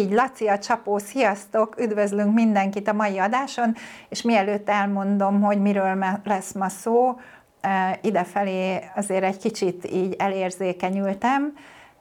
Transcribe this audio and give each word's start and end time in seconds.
Így, 0.00 0.12
Laci 0.12 0.48
a 0.48 0.58
csapó, 0.58 0.98
sziasztok, 0.98 1.80
üdvözlünk 1.80 2.34
mindenkit 2.34 2.88
a 2.88 2.92
mai 2.92 3.18
adáson, 3.18 3.74
és 4.08 4.22
mielőtt 4.22 4.68
elmondom, 4.68 5.42
hogy 5.42 5.60
miről 5.60 6.04
lesz 6.24 6.52
ma 6.52 6.68
szó, 6.68 7.16
idefelé 8.02 8.84
azért 8.96 9.24
egy 9.24 9.36
kicsit 9.36 9.90
így 9.90 10.14
elérzékenyültem, 10.18 11.52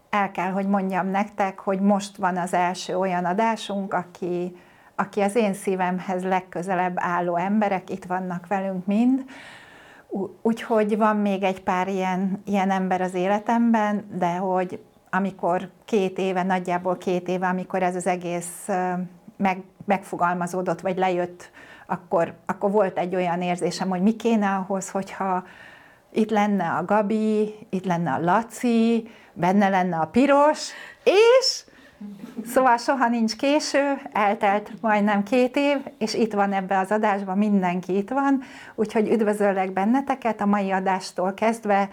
el 0.09 0.32
kell, 0.32 0.52
hogy 0.52 0.68
mondjam 0.68 1.08
nektek, 1.08 1.59
hogy 1.59 1.80
most 1.80 2.18
van 2.18 2.38
az 2.38 2.54
első 2.54 2.98
olyan 2.98 3.26
adásunk, 3.26 3.94
aki, 3.94 4.56
aki 4.95 5.22
az 5.22 5.36
én 5.36 5.54
szívemhez 5.54 6.23
legközelebb 6.23 6.95
álló 6.95 7.36
emberek, 7.36 7.90
itt 7.90 8.06
vannak 8.06 8.48
velünk 8.48 8.86
mind, 8.86 9.23
úgyhogy 10.42 10.98
van 10.98 11.18
még 11.18 11.44
egy 11.44 11.64
pár 11.64 11.88
ilyen, 11.88 12.42
ilyen 12.45 12.72
ember 12.72 13.02
az 13.02 13.14
életemben, 13.14 14.06
de 14.18 14.36
hogy 14.36 14.80
amikor 15.09 15.70
két 15.86 16.18
éve, 16.18 16.44
nagyjából 16.44 16.98
két 16.98 17.27
éve, 17.27 17.48
amikor 17.48 17.84
ez 17.84 17.95
az 17.95 18.08
egész 18.08 18.67
meg, 19.38 19.63
megfogalmazódott, 19.86 20.81
vagy 20.81 20.98
lejött, 20.98 21.52
akkor, 21.86 22.34
akkor 22.45 22.72
volt 22.72 22.97
egy 22.97 23.16
olyan 23.16 23.42
érzésem, 23.42 23.89
hogy 23.89 24.02
mi 24.02 24.16
kéne 24.16 24.50
ahhoz, 24.50 24.89
hogyha 24.89 25.44
itt 26.11 26.30
lenne 26.30 26.69
a 26.69 26.86
Gabi, 26.86 27.56
itt 27.69 27.86
lenne 27.86 28.11
a 28.11 28.19
Laci, 28.19 29.09
benne 29.34 29.69
lenne 29.69 29.97
a 29.97 30.06
piros, 30.06 30.69
és 31.03 31.64
Szóval 32.45 32.78
soha 32.78 33.08
nincs 33.08 33.36
késő, 33.36 34.02
eltelt 34.12 34.72
majdnem 34.81 35.23
két 35.23 35.56
év, 35.56 35.78
és 35.97 36.14
itt 36.14 36.34
van 36.34 36.53
ebbe 36.53 36.80
az 36.80 36.91
adásban, 36.91 37.38
mindenki 37.38 37.97
itt 37.97 38.09
van, 38.09 38.41
úgyhogy 38.75 39.12
üdvözöllek 39.12 39.73
benneteket 39.73 40.41
a 40.41 40.45
mai 40.45 40.72
adástól 40.72 41.34
kezdve, 41.34 41.89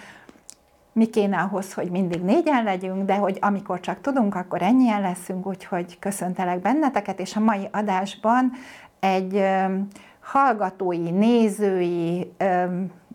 mi 0.97 1.07
kéne 1.07 1.39
ahhoz, 1.39 1.73
hogy 1.73 1.91
mindig 1.91 2.23
négyen 2.23 2.65
legyünk, 2.65 3.05
de 3.05 3.15
hogy 3.15 3.39
amikor 3.41 3.81
csak 3.81 4.01
tudunk, 4.01 4.35
akkor 4.35 4.63
ennyien 4.63 5.01
leszünk, 5.01 5.47
úgyhogy 5.47 5.99
köszöntelek 5.99 6.61
benneteket, 6.61 7.21
és 7.21 7.37
a 7.37 7.41
mai 7.41 7.69
adásban 7.73 8.53
egy 9.01 9.45
hallgatói, 10.21 11.11
nézői 11.11 12.33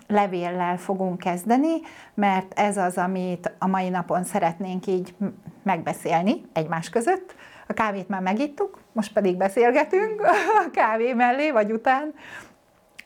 levéllel 0.08 0.78
fogunk 0.78 1.18
kezdeni, 1.18 1.80
mert 2.14 2.60
ez 2.60 2.78
az, 2.78 2.98
amit 2.98 3.52
a 3.60 3.68
mai 3.68 3.90
napon 3.90 4.24
szeretnénk 4.24 4.88
így 4.88 5.16
megbeszélni 5.64 6.42
egymás 6.54 6.90
között. 6.90 7.36
A 7.68 7.74
kávét 7.74 8.10
már 8.10 8.22
megittuk, 8.22 8.80
most 8.92 9.14
pedig 9.14 9.38
beszélgetünk 9.38 10.22
a 10.66 10.70
kávé 10.72 11.14
mellé, 11.14 11.52
vagy 11.52 11.72
után. 11.72 12.14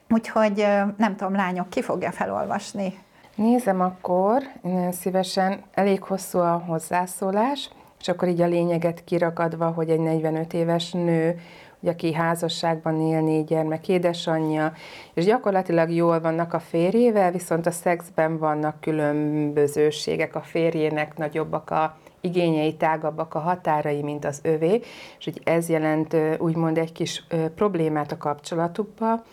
Úgyhogy 0.09 0.67
nem 0.97 1.15
tudom, 1.15 1.35
lányok, 1.35 1.69
ki 1.69 1.81
fogja 1.81 2.11
felolvasni 2.11 3.03
Nézem 3.35 3.81
akkor, 3.81 4.43
szívesen, 4.91 5.63
elég 5.73 6.03
hosszú 6.03 6.39
a 6.39 6.63
hozzászólás, 6.67 7.69
és 7.99 8.07
akkor 8.07 8.27
így 8.27 8.41
a 8.41 8.47
lényeget 8.47 9.03
kirakadva, 9.03 9.71
hogy 9.71 9.89
egy 9.89 9.99
45 9.99 10.53
éves 10.53 10.91
nő, 10.91 11.39
ugye, 11.79 11.91
aki 11.91 12.13
házasságban 12.13 13.01
él, 13.01 13.21
négy 13.21 13.45
gyermek 13.45 13.87
édesanyja, 13.87 14.73
és 15.13 15.25
gyakorlatilag 15.25 15.91
jól 15.91 16.19
vannak 16.19 16.53
a 16.53 16.59
férjével, 16.59 17.31
viszont 17.31 17.65
a 17.65 17.71
szexben 17.71 18.37
vannak 18.37 18.81
különbözőségek, 18.81 20.35
a 20.35 20.41
férjének 20.41 21.17
nagyobbak 21.17 21.69
a 21.69 21.97
igényei, 22.21 22.75
tágabbak 22.75 23.33
a 23.33 23.39
határai, 23.39 24.01
mint 24.01 24.25
az 24.25 24.39
övé, 24.43 24.81
és 25.17 25.23
hogy 25.23 25.41
ez 25.43 25.69
jelent 25.69 26.15
úgymond 26.37 26.77
egy 26.77 26.91
kis 26.91 27.25
problémát 27.55 28.11
a 28.11 28.17
kapcsolatukba, 28.17 29.23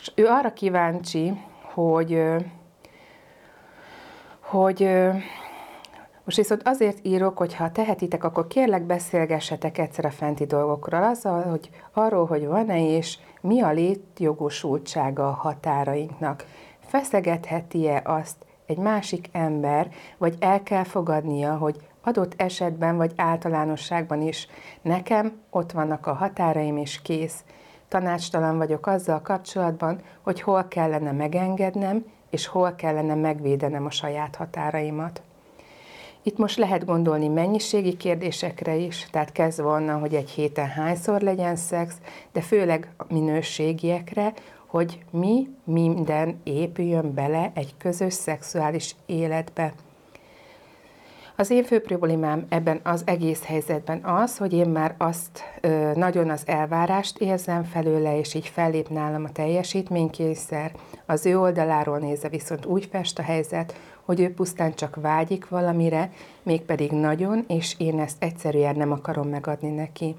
és 0.00 0.12
ő 0.14 0.26
arra 0.26 0.52
kíváncsi, 0.52 1.32
hogy 1.74 2.22
hogy 4.50 4.88
most 6.24 6.36
viszont 6.36 6.62
azért 6.64 7.06
írok, 7.06 7.38
hogy 7.38 7.54
ha 7.54 7.72
tehetitek, 7.72 8.24
akkor 8.24 8.46
kérlek 8.46 8.82
beszélgessetek 8.82 9.78
egyszer 9.78 10.04
a 10.04 10.10
fenti 10.10 10.44
dolgokról, 10.44 11.02
azzal, 11.02 11.42
hogy 11.42 11.70
arról, 11.92 12.26
hogy 12.26 12.46
van-e 12.46 12.80
és 12.80 13.18
mi 13.40 13.60
a 13.60 13.70
létjogosultsága 13.70 15.28
a 15.28 15.32
határainknak. 15.32 16.44
Feszegetheti-e 16.86 18.02
azt 18.04 18.36
egy 18.66 18.78
másik 18.78 19.28
ember, 19.32 19.88
vagy 20.18 20.36
el 20.38 20.62
kell 20.62 20.84
fogadnia, 20.84 21.56
hogy 21.56 21.76
adott 22.02 22.34
esetben 22.36 22.96
vagy 22.96 23.12
általánosságban 23.16 24.22
is 24.22 24.48
nekem 24.82 25.40
ott 25.50 25.72
vannak 25.72 26.06
a 26.06 26.12
határaim 26.12 26.76
és 26.76 27.02
kész. 27.02 27.44
Tanácstalan 27.90 28.56
vagyok 28.56 28.86
azzal 28.86 29.20
kapcsolatban, 29.20 30.00
hogy 30.20 30.40
hol 30.40 30.64
kellene 30.68 31.12
megengednem, 31.12 32.04
és 32.30 32.46
hol 32.46 32.74
kellene 32.74 33.14
megvédenem 33.14 33.86
a 33.86 33.90
saját 33.90 34.36
határaimat. 34.36 35.22
Itt 36.22 36.38
most 36.38 36.56
lehet 36.58 36.84
gondolni 36.84 37.28
mennyiségi 37.28 37.96
kérdésekre 37.96 38.74
is, 38.74 39.08
tehát 39.10 39.32
kezdve 39.32 39.68
onnan, 39.68 40.00
hogy 40.00 40.14
egy 40.14 40.30
héten 40.30 40.66
hányszor 40.66 41.20
legyen 41.20 41.56
szex, 41.56 41.94
de 42.32 42.40
főleg 42.40 42.94
minőségiekre, 43.08 44.32
hogy 44.66 45.04
mi 45.10 45.48
minden 45.64 46.40
épüljön 46.44 47.14
bele 47.14 47.52
egy 47.54 47.74
közös 47.78 48.12
szexuális 48.12 48.94
életbe. 49.06 49.72
Az 51.40 51.50
én 51.50 51.64
fő 51.64 51.80
problémám 51.80 52.46
ebben 52.48 52.80
az 52.82 53.02
egész 53.04 53.44
helyzetben 53.44 54.04
az, 54.04 54.38
hogy 54.38 54.52
én 54.52 54.68
már 54.68 54.94
azt 54.98 55.42
ö, 55.60 55.92
nagyon 55.94 56.30
az 56.30 56.42
elvárást 56.46 57.18
érzem 57.18 57.64
felőle, 57.64 58.18
és 58.18 58.34
így 58.34 58.46
fellép 58.46 58.88
nálam 58.88 59.24
a 59.24 59.32
teljesítménykényszer. 59.32 60.72
Az 61.06 61.26
ő 61.26 61.38
oldaláról 61.38 61.98
nézve 61.98 62.28
viszont 62.28 62.66
úgy 62.66 62.88
fest 62.90 63.18
a 63.18 63.22
helyzet, 63.22 63.74
hogy 64.04 64.20
ő 64.20 64.34
pusztán 64.34 64.74
csak 64.74 64.96
vágyik 65.00 65.48
valamire, 65.48 66.10
mégpedig 66.42 66.90
nagyon, 66.90 67.44
és 67.48 67.74
én 67.78 68.00
ezt 68.00 68.22
egyszerűen 68.22 68.76
nem 68.76 68.92
akarom 68.92 69.28
megadni 69.28 69.70
neki. 69.70 70.14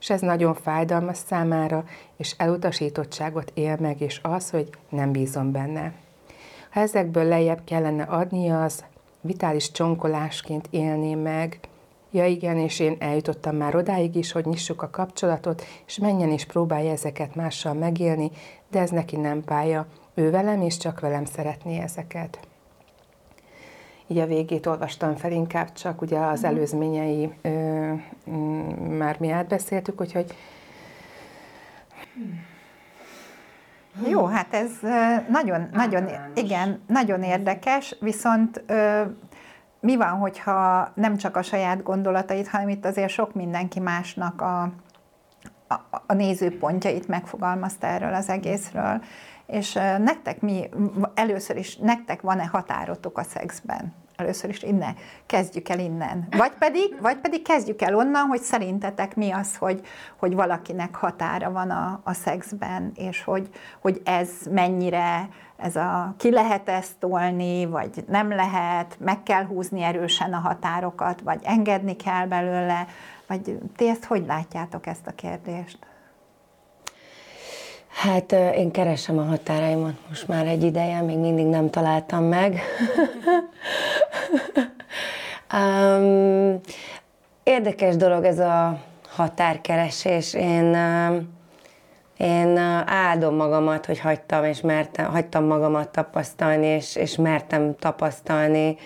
És 0.00 0.10
ez 0.10 0.20
nagyon 0.20 0.54
fájdalmas 0.54 1.16
számára, 1.16 1.84
és 2.16 2.34
elutasítottságot 2.38 3.50
él 3.54 3.76
meg, 3.80 4.00
és 4.00 4.20
az, 4.22 4.50
hogy 4.50 4.68
nem 4.88 5.12
bízom 5.12 5.52
benne. 5.52 5.92
Ha 6.70 6.80
ezekből 6.80 7.24
lejjebb 7.24 7.60
kellene 7.64 8.02
adnia, 8.02 8.62
az 8.62 8.84
vitális 9.24 9.70
csonkolásként 9.70 10.68
élné 10.70 11.14
meg. 11.14 11.60
Ja 12.10 12.26
igen, 12.26 12.56
és 12.56 12.78
én 12.78 12.96
eljutottam 12.98 13.56
már 13.56 13.76
odáig 13.76 14.16
is, 14.16 14.32
hogy 14.32 14.44
nyissuk 14.44 14.82
a 14.82 14.90
kapcsolatot, 14.90 15.62
és 15.86 15.98
menjen 15.98 16.30
és 16.30 16.44
próbálja 16.44 16.90
ezeket 16.90 17.34
mással 17.34 17.74
megélni, 17.74 18.30
de 18.70 18.80
ez 18.80 18.90
neki 18.90 19.16
nem 19.16 19.44
pálya. 19.44 19.86
Ő 20.14 20.30
velem, 20.30 20.60
és 20.60 20.76
csak 20.76 21.00
velem 21.00 21.24
szeretné 21.24 21.78
ezeket. 21.78 22.38
Így 24.06 24.18
a 24.18 24.26
végét 24.26 24.66
olvastam 24.66 25.16
fel 25.16 25.32
inkább, 25.32 25.72
csak 25.72 26.00
ugye 26.00 26.18
az 26.18 26.40
mhm. 26.40 26.48
előzményei 26.48 27.32
ö, 27.42 27.92
m- 28.24 28.98
már 28.98 29.16
mi 29.18 29.30
átbeszéltük, 29.30 30.00
úgyhogy 30.00 30.34
jó, 34.02 34.24
hát 34.24 34.54
ez 34.54 34.70
nagyon, 35.28 35.68
nagyon, 35.72 36.08
igen, 36.34 36.82
nagyon 36.86 37.22
érdekes, 37.22 37.96
viszont 38.00 38.64
mi 39.80 39.96
van, 39.96 40.10
hogyha 40.10 40.88
nem 40.94 41.16
csak 41.16 41.36
a 41.36 41.42
saját 41.42 41.82
gondolatait, 41.82 42.48
hanem 42.48 42.68
itt 42.68 42.84
azért 42.84 43.10
sok 43.10 43.34
mindenki 43.34 43.80
másnak 43.80 44.40
a, 44.40 44.62
a, 45.68 45.74
a 46.06 46.12
nézőpontjait 46.12 47.08
megfogalmazta 47.08 47.86
erről 47.86 48.14
az 48.14 48.28
egészről. 48.28 49.02
És 49.46 49.72
nektek 49.98 50.40
mi, 50.40 50.68
először 51.14 51.56
is, 51.56 51.76
nektek 51.76 52.20
van-e 52.20 52.46
határotok 52.46 53.18
a 53.18 53.22
szexben? 53.22 53.94
Először 54.16 54.50
is 54.50 54.62
innen, 54.62 54.96
kezdjük 55.26 55.68
el 55.68 55.78
innen. 55.78 56.26
Vagy 56.30 56.52
pedig, 56.58 56.96
vagy 57.00 57.16
pedig 57.16 57.42
kezdjük 57.42 57.82
el 57.82 57.96
onnan, 57.96 58.26
hogy 58.26 58.40
szerintetek 58.40 59.16
mi 59.16 59.30
az, 59.30 59.56
hogy, 59.56 59.80
hogy 60.16 60.34
valakinek 60.34 60.94
határa 60.94 61.52
van 61.52 61.70
a, 61.70 62.00
a 62.04 62.12
szexben, 62.12 62.92
és 62.96 63.24
hogy, 63.24 63.48
hogy 63.80 64.00
ez 64.04 64.28
mennyire, 64.50 65.28
ez 65.56 65.76
a, 65.76 66.14
ki 66.16 66.30
lehet 66.30 66.68
ezt 66.68 66.96
tolni, 66.98 67.66
vagy 67.66 68.04
nem 68.08 68.28
lehet, 68.28 68.96
meg 69.00 69.22
kell 69.22 69.44
húzni 69.44 69.82
erősen 69.82 70.32
a 70.32 70.38
határokat, 70.38 71.20
vagy 71.20 71.40
engedni 71.42 71.96
kell 71.96 72.26
belőle, 72.26 72.86
vagy 73.26 73.58
ti 73.76 73.88
ezt 73.88 74.04
hogy 74.04 74.24
látjátok 74.26 74.86
ezt 74.86 75.06
a 75.06 75.12
kérdést? 75.14 75.78
Hát 77.88 78.32
én 78.32 78.70
keresem 78.70 79.18
a 79.18 79.24
határaimat 79.24 79.94
most 80.08 80.28
már 80.28 80.46
egy 80.46 80.62
ideje, 80.62 81.00
még 81.00 81.18
mindig 81.18 81.46
nem 81.46 81.70
találtam 81.70 82.24
meg. 82.24 82.60
um, 85.58 86.60
érdekes 87.42 87.96
dolog 87.96 88.24
ez 88.24 88.38
a 88.38 88.80
határkeresés. 89.08 90.34
Én, 90.34 90.76
én 92.16 92.56
áldom 92.86 93.34
magamat, 93.34 93.86
hogy 93.86 93.98
hagytam, 93.98 94.44
és 94.44 94.60
mertem, 94.60 95.06
hagytam 95.06 95.44
magamat 95.44 95.88
tapasztalni, 95.88 96.66
és, 96.66 96.96
és 96.96 97.16
mertem 97.16 97.74
tapasztalni, 97.78 98.76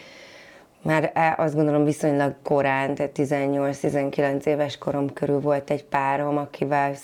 már 0.82 1.10
e, 1.14 1.34
azt 1.38 1.54
gondolom 1.54 1.84
viszonylag 1.84 2.34
korán, 2.42 2.94
tehát 2.94 3.12
18-19 3.16 4.44
éves 4.44 4.78
korom 4.78 5.12
körül 5.12 5.40
volt 5.40 5.70
egy 5.70 5.84
párom, 5.84 6.36
akivel 6.36 6.94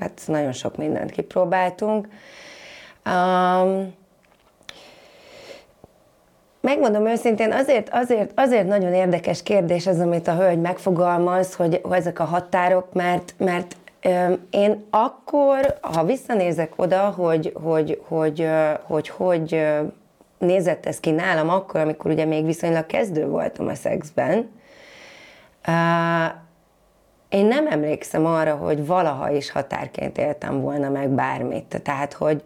hát 0.00 0.22
nagyon 0.26 0.52
sok 0.52 0.76
mindent 0.76 1.10
kipróbáltunk. 1.10 2.08
Um, 3.06 3.94
Megmondom 6.64 7.06
őszintén, 7.06 7.52
azért, 7.52 7.88
azért, 7.92 8.32
azért 8.34 8.66
nagyon 8.66 8.92
érdekes 8.92 9.42
kérdés 9.42 9.86
ez, 9.86 10.00
amit 10.00 10.28
a 10.28 10.34
hölgy 10.34 10.60
megfogalmaz, 10.60 11.54
hogy, 11.54 11.80
hogy 11.82 11.96
ezek 11.96 12.18
a 12.18 12.24
határok, 12.24 12.92
mert, 12.92 13.34
mert 13.38 13.76
én 14.50 14.84
akkor, 14.90 15.78
ha 15.80 16.04
visszanézek 16.04 16.72
oda, 16.76 17.00
hogy 17.00 17.52
hogy, 17.62 18.00
hogy, 18.08 18.48
hogy, 18.82 19.08
hogy 19.08 19.66
nézett 20.38 20.86
ez 20.86 21.00
ki 21.00 21.10
nálam 21.10 21.48
akkor, 21.48 21.80
amikor 21.80 22.10
ugye 22.10 22.24
még 22.24 22.44
viszonylag 22.44 22.86
kezdő 22.86 23.26
voltam 23.26 23.66
a 23.66 23.74
szexben, 23.74 24.50
én 27.28 27.46
nem 27.46 27.66
emlékszem 27.66 28.26
arra, 28.26 28.54
hogy 28.54 28.86
valaha 28.86 29.30
is 29.30 29.50
határként 29.50 30.18
éltem 30.18 30.60
volna 30.60 30.88
meg 30.88 31.08
bármit. 31.08 31.80
Tehát, 31.82 32.12
hogy, 32.12 32.42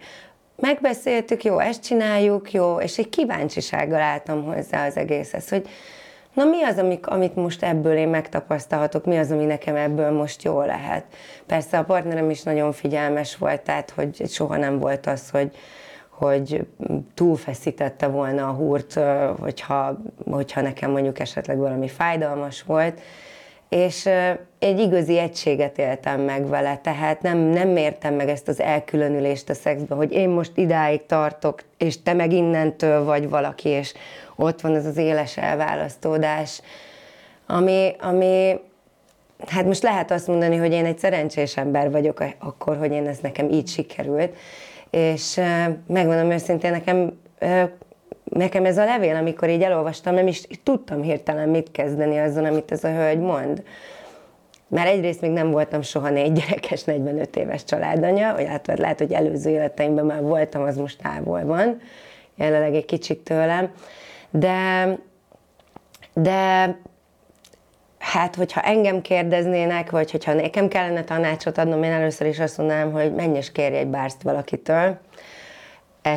megbeszéltük, 0.60 1.44
jó, 1.44 1.58
ezt 1.58 1.82
csináljuk, 1.82 2.52
jó, 2.52 2.80
és 2.80 2.98
egy 2.98 3.08
kíváncsisággal 3.08 4.00
álltam 4.00 4.44
hozzá 4.44 4.86
az 4.86 4.96
egészhez, 4.96 5.48
hogy 5.48 5.68
na 6.32 6.44
mi 6.44 6.62
az, 6.62 6.78
amik, 6.78 7.06
amit 7.06 7.34
most 7.34 7.62
ebből 7.62 7.96
én 7.96 8.08
megtapasztalhatok, 8.08 9.04
mi 9.04 9.16
az, 9.18 9.30
ami 9.30 9.44
nekem 9.44 9.76
ebből 9.76 10.10
most 10.10 10.42
jó 10.42 10.60
lehet. 10.62 11.04
Persze 11.46 11.78
a 11.78 11.84
partnerem 11.84 12.30
is 12.30 12.42
nagyon 12.42 12.72
figyelmes 12.72 13.36
volt, 13.36 13.60
tehát 13.60 13.90
hogy 13.90 14.22
soha 14.28 14.56
nem 14.56 14.78
volt 14.78 15.06
az, 15.06 15.30
hogy, 15.30 15.56
hogy 16.08 16.66
túlfeszítette 17.14 18.06
volna 18.06 18.48
a 18.48 18.52
húrt, 18.52 19.00
hogyha, 19.40 19.98
hogyha 20.30 20.60
nekem 20.60 20.90
mondjuk 20.90 21.18
esetleg 21.18 21.58
valami 21.58 21.88
fájdalmas 21.88 22.62
volt, 22.62 23.00
és 23.68 24.08
egy 24.58 24.78
igazi 24.78 25.18
egységet 25.18 25.78
éltem 25.78 26.20
meg 26.20 26.48
vele, 26.48 26.76
tehát 26.76 27.22
nem, 27.22 27.38
nem 27.38 27.76
értem 27.76 28.14
meg 28.14 28.28
ezt 28.28 28.48
az 28.48 28.60
elkülönülést 28.60 29.48
a 29.48 29.54
szexben, 29.54 29.98
hogy 29.98 30.12
én 30.12 30.28
most 30.28 30.52
idáig 30.54 31.06
tartok, 31.06 31.62
és 31.78 32.02
te 32.02 32.12
meg 32.12 32.32
innentől 32.32 33.04
vagy 33.04 33.28
valaki, 33.28 33.68
és 33.68 33.94
ott 34.36 34.60
van 34.60 34.74
ez 34.74 34.86
az 34.86 34.96
éles 34.96 35.36
elválasztódás, 35.36 36.60
ami, 37.46 37.94
ami 38.00 38.60
hát 39.46 39.64
most 39.64 39.82
lehet 39.82 40.10
azt 40.10 40.26
mondani, 40.26 40.56
hogy 40.56 40.72
én 40.72 40.84
egy 40.84 40.98
szerencsés 40.98 41.56
ember 41.56 41.90
vagyok 41.90 42.24
akkor, 42.38 42.76
hogy 42.76 42.92
én 42.92 43.06
ez 43.06 43.18
nekem 43.18 43.50
így 43.50 43.68
sikerült, 43.68 44.36
és 44.90 45.40
megmondom 45.86 46.30
őszintén, 46.30 46.70
nekem 46.70 47.18
nekem 48.28 48.64
ez 48.64 48.78
a 48.78 48.84
levél, 48.84 49.16
amikor 49.16 49.48
így 49.48 49.62
elolvastam, 49.62 50.14
nem 50.14 50.26
is 50.26 50.42
tudtam 50.62 51.02
hirtelen 51.02 51.48
mit 51.48 51.70
kezdeni 51.70 52.18
azzal, 52.18 52.44
amit 52.44 52.72
ez 52.72 52.84
a 52.84 52.94
hölgy 52.94 53.18
mond. 53.18 53.62
Mert 54.68 54.88
egyrészt 54.88 55.20
még 55.20 55.30
nem 55.30 55.50
voltam 55.50 55.82
soha 55.82 56.10
négy 56.10 56.32
gyerekes, 56.32 56.84
45 56.84 57.36
éves 57.36 57.64
családanya, 57.64 58.34
vagy 58.34 58.46
hát 58.46 58.78
lehet, 58.78 58.98
hogy 58.98 59.12
előző 59.12 59.50
életeimben 59.50 60.04
már 60.04 60.22
voltam, 60.22 60.62
az 60.62 60.76
most 60.76 61.02
távol 61.02 61.44
van, 61.44 61.80
jelenleg 62.36 62.74
egy 62.74 62.84
kicsit 62.84 63.18
tőlem, 63.18 63.72
de, 64.30 64.88
de 66.14 66.76
hát, 67.98 68.34
hogyha 68.34 68.60
engem 68.60 69.00
kérdeznének, 69.00 69.90
vagy 69.90 70.10
hogyha 70.10 70.32
nekem 70.32 70.68
kellene 70.68 71.04
tanácsot 71.04 71.58
adnom, 71.58 71.82
én 71.82 71.92
először 71.92 72.26
is 72.26 72.38
azt 72.38 72.58
mondanám, 72.58 72.92
hogy 72.92 73.14
menj 73.14 73.36
és 73.36 73.52
kérj 73.52 73.76
egy 73.76 73.86
bárszt 73.86 74.22
valakitől, 74.22 74.98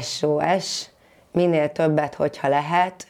SOS, 0.02 0.86
minél 1.32 1.72
többet, 1.72 2.16
hogyha 2.16 2.48
lehet, 2.48 3.08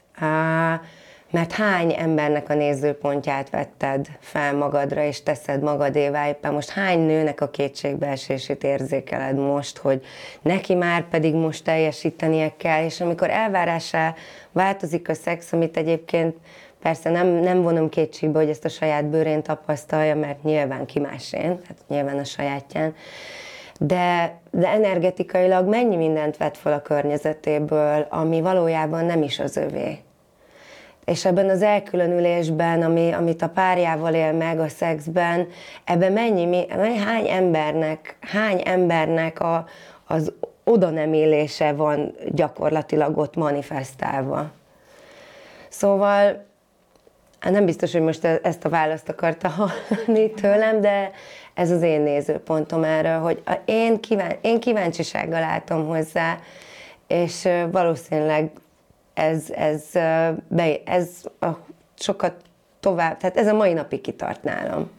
mert 1.31 1.51
hány 1.51 1.93
embernek 1.97 2.49
a 2.49 2.53
nézőpontját 2.53 3.49
vetted 3.49 4.07
fel 4.19 4.55
magadra, 4.55 5.03
és 5.03 5.23
teszed 5.23 5.61
magadévá 5.61 6.27
éppen? 6.27 6.53
Most 6.53 6.69
hány 6.69 6.99
nőnek 6.99 7.41
a 7.41 7.49
kétségbeesését 7.49 8.63
érzékeled 8.63 9.37
most, 9.37 9.77
hogy 9.77 10.05
neki 10.41 10.73
már 10.73 11.07
pedig 11.07 11.33
most 11.33 11.63
teljesítenie 11.63 12.53
kell, 12.57 12.83
és 12.83 13.01
amikor 13.01 13.29
elvárásá 13.29 14.15
változik 14.51 15.09
a 15.09 15.13
szex, 15.13 15.51
amit 15.51 15.77
egyébként 15.77 16.35
persze 16.81 17.09
nem, 17.09 17.27
nem 17.27 17.61
vonom 17.61 17.89
kétségbe, 17.89 18.39
hogy 18.39 18.49
ezt 18.49 18.65
a 18.65 18.69
saját 18.69 19.05
bőrén 19.05 19.43
tapasztalja, 19.43 20.15
mert 20.15 20.43
nyilván 20.43 20.85
ki 20.85 20.99
másén, 20.99 21.59
hát 21.67 21.77
nyilván 21.87 22.17
a 22.17 22.23
sajátján, 22.23 22.95
de, 23.83 24.39
de 24.51 24.67
energetikailag 24.67 25.67
mennyi 25.67 25.95
mindent 25.95 26.37
vett 26.37 26.57
fel 26.57 26.73
a 26.73 26.81
környezetéből, 26.81 28.07
ami 28.09 28.41
valójában 28.41 29.05
nem 29.05 29.23
is 29.23 29.39
az 29.39 29.57
övé. 29.57 29.97
És 31.05 31.25
ebben 31.25 31.49
az 31.49 31.61
elkülönülésben, 31.61 32.81
ami, 32.81 33.11
amit 33.11 33.41
a 33.41 33.49
párjával 33.49 34.13
él 34.13 34.31
meg 34.31 34.59
a 34.59 34.67
szexben, 34.67 35.47
ebben 35.83 36.11
mennyi, 36.11 36.45
mennyi 36.75 36.97
hány 36.97 37.27
embernek, 37.27 38.15
hány 38.19 38.61
embernek 38.65 39.39
a, 39.39 39.65
az 40.07 40.33
oda 40.63 40.89
nem 40.89 41.13
élése 41.13 41.73
van 41.73 42.15
gyakorlatilag 42.31 43.17
ott 43.17 43.35
manifestálva. 43.35 44.51
Szóval 45.69 46.45
hát 47.41 47.53
nem 47.53 47.65
biztos, 47.65 47.91
hogy 47.91 48.01
most 48.01 48.23
e-, 48.23 48.39
ezt 48.43 48.65
a 48.65 48.69
választ 48.69 49.09
akarta 49.09 49.49
hallani 49.49 50.31
tőlem, 50.31 50.81
de, 50.81 51.11
ez 51.53 51.71
az 51.71 51.81
én 51.81 52.01
nézőpontom 52.01 52.83
erre, 52.83 53.13
hogy 53.13 53.41
én, 53.65 53.99
kíván, 53.99 54.35
én 54.41 54.59
kíváncsisággal 54.59 55.39
látom 55.39 55.87
hozzá, 55.87 56.37
és 57.07 57.47
valószínűleg 57.71 58.51
ez, 59.13 59.49
ez, 59.49 59.83
ez 60.85 61.21
sokat 61.95 62.33
tovább, 62.79 63.17
tehát 63.17 63.37
ez 63.37 63.47
a 63.47 63.53
mai 63.53 63.73
napig 63.73 64.01
kitart 64.01 64.43
nálam. 64.43 64.89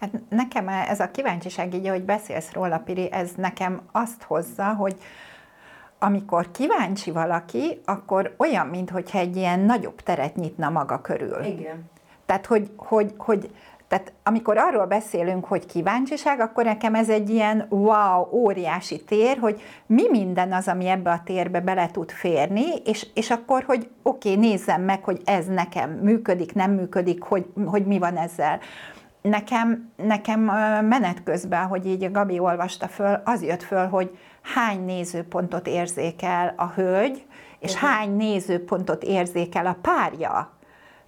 Hát 0.00 0.10
nekem 0.28 0.68
ez 0.68 1.00
a 1.00 1.10
kíváncsiság, 1.10 1.74
így 1.74 1.86
ahogy 1.86 2.04
beszélsz 2.04 2.52
róla, 2.52 2.78
Piri, 2.78 3.12
ez 3.12 3.30
nekem 3.36 3.82
azt 3.92 4.22
hozza, 4.22 4.64
hogy 4.64 4.96
amikor 6.02 6.50
kíváncsi 6.50 7.10
valaki, 7.10 7.80
akkor 7.84 8.34
olyan, 8.38 8.66
mintha 8.66 9.18
egy 9.18 9.36
ilyen 9.36 9.60
nagyobb 9.60 10.00
teret 10.00 10.36
nyitna 10.36 10.70
maga 10.70 11.00
körül. 11.00 11.44
Igen. 11.44 11.90
Tehát, 12.26 12.46
hogy, 12.46 12.70
hogy, 12.76 13.12
hogy 13.16 13.50
tehát 13.88 14.12
amikor 14.22 14.58
arról 14.58 14.86
beszélünk, 14.86 15.44
hogy 15.44 15.66
kíváncsiság, 15.66 16.40
akkor 16.40 16.64
nekem 16.64 16.94
ez 16.94 17.08
egy 17.08 17.30
ilyen 17.30 17.66
wow, 17.68 18.28
óriási 18.30 19.04
tér, 19.04 19.38
hogy 19.38 19.60
mi 19.86 20.08
minden 20.10 20.52
az, 20.52 20.68
ami 20.68 20.86
ebbe 20.86 21.10
a 21.10 21.22
térbe 21.24 21.60
bele 21.60 21.90
tud 21.90 22.10
férni, 22.10 22.76
és, 22.84 23.06
és 23.14 23.30
akkor, 23.30 23.62
hogy 23.62 23.88
oké, 24.02 24.34
okay, 24.34 24.48
nézzem 24.48 24.82
meg, 24.82 25.04
hogy 25.04 25.20
ez 25.24 25.46
nekem 25.46 25.90
működik, 25.90 26.54
nem 26.54 26.70
működik, 26.70 27.22
hogy, 27.22 27.46
hogy 27.64 27.86
mi 27.86 27.98
van 27.98 28.16
ezzel. 28.16 28.60
Nekem, 29.22 29.90
nekem 29.96 30.40
menet 30.84 31.22
közben, 31.22 31.66
hogy 31.66 31.86
így 31.86 32.10
Gabi 32.12 32.38
olvasta 32.38 32.88
föl, 32.88 33.22
az 33.24 33.42
jött 33.42 33.62
föl, 33.62 33.86
hogy 33.86 34.10
hány 34.42 34.84
nézőpontot 34.84 35.66
érzékel 35.66 36.54
a 36.56 36.66
hölgy, 36.66 37.26
és 37.58 37.74
uh-huh. 37.74 37.90
hány 37.90 38.16
nézőpontot 38.16 39.02
érzékel 39.02 39.66
a 39.66 39.76
párja 39.82 40.52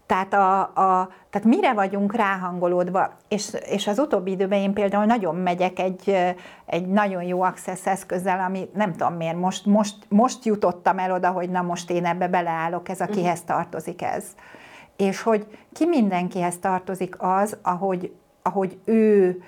tehát, 0.06 0.34
a, 0.34 0.60
a, 0.60 1.08
tehát 1.30 1.48
mire 1.48 1.72
vagyunk 1.72 2.14
ráhangolódva, 2.14 3.16
és, 3.28 3.56
és 3.66 3.86
az 3.86 3.98
utóbbi 3.98 4.30
időben 4.30 4.58
én 4.58 4.72
például 4.72 5.04
nagyon 5.04 5.34
megyek 5.34 5.78
egy, 5.78 6.16
egy 6.66 6.86
nagyon 6.86 7.22
jó 7.22 7.42
access 7.42 7.86
eszközzel, 7.86 8.40
ami 8.40 8.68
nem 8.74 8.92
tudom 8.92 9.14
miért, 9.14 9.36
most, 9.36 9.66
most, 9.66 9.96
most 10.08 10.44
jutottam 10.44 10.98
el 10.98 11.12
oda, 11.12 11.30
hogy 11.30 11.50
na 11.50 11.62
most 11.62 11.90
én 11.90 12.04
ebbe 12.04 12.28
beleállok, 12.28 12.88
ez 12.88 13.00
a 13.00 13.06
mhm. 13.10 13.28
tartozik 13.46 14.02
ez. 14.02 14.24
És 14.96 15.22
hogy 15.22 15.46
ki 15.72 15.86
mindenkihez 15.86 16.58
tartozik 16.58 17.14
az, 17.18 17.56
ahogy, 17.62 18.14
ahogy 18.42 18.78
ő, 18.84 19.40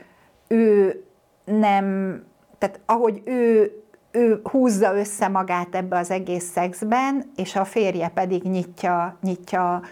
ő 0.49 1.01
nem, 1.45 2.23
tehát 2.59 2.81
ahogy 2.87 3.23
ő 3.25 3.71
ő 4.17 4.41
húzza 4.45 4.95
össze 4.95 5.29
magát 5.29 5.75
ebbe 5.75 5.99
az 5.99 6.11
egész 6.11 6.45
szexben, 6.45 7.33
és 7.37 7.57
a 7.57 7.65
férje 7.65 8.09
pedig 8.09 8.43
nyitja, 8.43 9.17
nyitja 9.23 9.83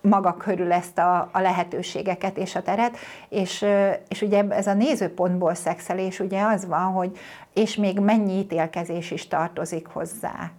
maga 0.00 0.36
körül 0.36 0.72
ezt 0.72 0.98
a, 0.98 1.28
a 1.32 1.40
lehetőségeket 1.40 2.36
és 2.36 2.54
a 2.54 2.62
teret, 2.62 2.96
és, 3.28 3.64
és 4.08 4.22
ugye 4.22 4.44
ez 4.48 4.66
a 4.66 4.74
nézőpontból 4.74 5.54
szexelés 5.54 6.20
ugye 6.20 6.42
az 6.42 6.66
van, 6.66 6.92
hogy 6.92 7.18
és 7.54 7.76
még 7.76 8.00
mennyi 8.00 8.38
ítélkezés 8.38 9.10
is 9.10 9.28
tartozik 9.28 9.86
hozzá. 9.86 10.50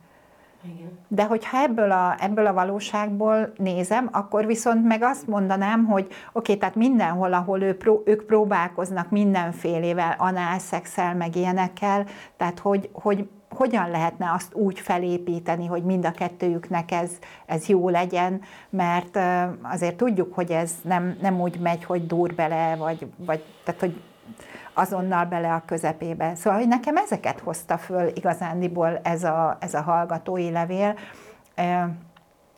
Igen. 0.63 0.99
De 1.07 1.25
hogyha 1.25 1.57
ebből 1.57 1.91
a, 1.91 2.15
ebből 2.19 2.45
a 2.45 2.53
valóságból 2.53 3.51
nézem, 3.57 4.09
akkor 4.11 4.45
viszont 4.45 4.85
meg 4.85 5.01
azt 5.03 5.27
mondanám, 5.27 5.85
hogy 5.85 6.03
oké, 6.03 6.17
okay, 6.33 6.57
tehát 6.57 6.75
mindenhol, 6.75 7.33
ahol 7.33 7.61
ő, 7.61 7.77
ők 8.05 8.23
próbálkoznak 8.23 9.09
mindenfélével, 9.09 10.15
anál, 10.17 10.59
szexel, 10.59 11.15
meg 11.15 11.35
ilyenekkel, 11.35 12.05
tehát 12.37 12.59
hogy, 12.59 12.89
hogy 12.93 13.27
hogyan 13.49 13.89
lehetne 13.89 14.31
azt 14.33 14.53
úgy 14.53 14.79
felépíteni, 14.79 15.65
hogy 15.65 15.83
mind 15.83 16.05
a 16.05 16.11
kettőjüknek 16.11 16.91
ez, 16.91 17.11
ez 17.45 17.67
jó 17.67 17.89
legyen, 17.89 18.41
mert 18.69 19.19
azért 19.61 19.97
tudjuk, 19.97 20.33
hogy 20.33 20.51
ez 20.51 20.71
nem, 20.81 21.17
nem 21.21 21.41
úgy 21.41 21.59
megy, 21.59 21.83
hogy 21.83 22.07
dur 22.07 22.33
bele, 22.33 22.75
vagy, 22.75 23.07
vagy 23.17 23.43
tehát, 23.63 23.79
hogy 23.79 24.01
azonnal 24.73 25.25
bele 25.25 25.53
a 25.53 25.63
közepébe. 25.65 26.35
Szóval, 26.35 26.59
hogy 26.59 26.67
nekem 26.67 26.97
ezeket 26.97 27.39
hozta 27.39 27.77
föl 27.77 28.07
igazándiból 28.13 28.99
ez 29.03 29.23
a, 29.23 29.57
ez 29.59 29.73
a 29.73 29.81
hallgatói 29.81 30.51
levél, 30.51 30.95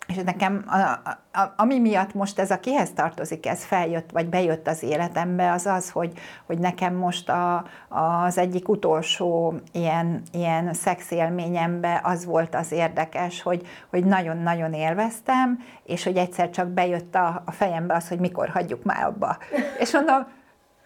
és 0.08 0.24
nekem, 0.26 0.64
a, 0.68 1.10
a, 1.40 1.54
ami 1.56 1.80
miatt 1.80 2.14
most 2.14 2.40
ez 2.40 2.52
a 2.52 2.60
kihez 2.60 2.92
tartozik, 2.96 3.46
ez 3.46 3.64
feljött, 3.64 4.12
vagy 4.12 4.30
bejött 4.30 4.68
az 4.68 4.84
életembe, 4.84 5.52
az 5.52 5.66
az, 5.66 5.90
hogy, 5.90 6.14
hogy 6.46 6.60
nekem 6.60 6.96
most 6.96 7.30
a, 7.30 7.66
az 7.90 8.38
egyik 8.38 8.70
utolsó 8.70 9.54
ilyen, 9.72 10.22
ilyen 10.32 10.74
szexélményembe 10.74 12.02
az 12.04 12.26
volt 12.26 12.56
az 12.56 12.72
érdekes, 12.72 13.42
hogy, 13.42 13.68
hogy 13.90 14.06
nagyon-nagyon 14.06 14.74
élveztem, 14.74 15.60
és 15.84 16.04
hogy 16.04 16.18
egyszer 16.18 16.50
csak 16.50 16.68
bejött 16.68 17.16
a, 17.16 17.42
a 17.46 17.52
fejembe 17.52 17.94
az, 17.94 18.08
hogy 18.08 18.20
mikor 18.20 18.50
hagyjuk 18.50 18.84
már 18.84 19.04
abba. 19.04 19.38
És 19.80 19.94
mondom, 19.94 20.28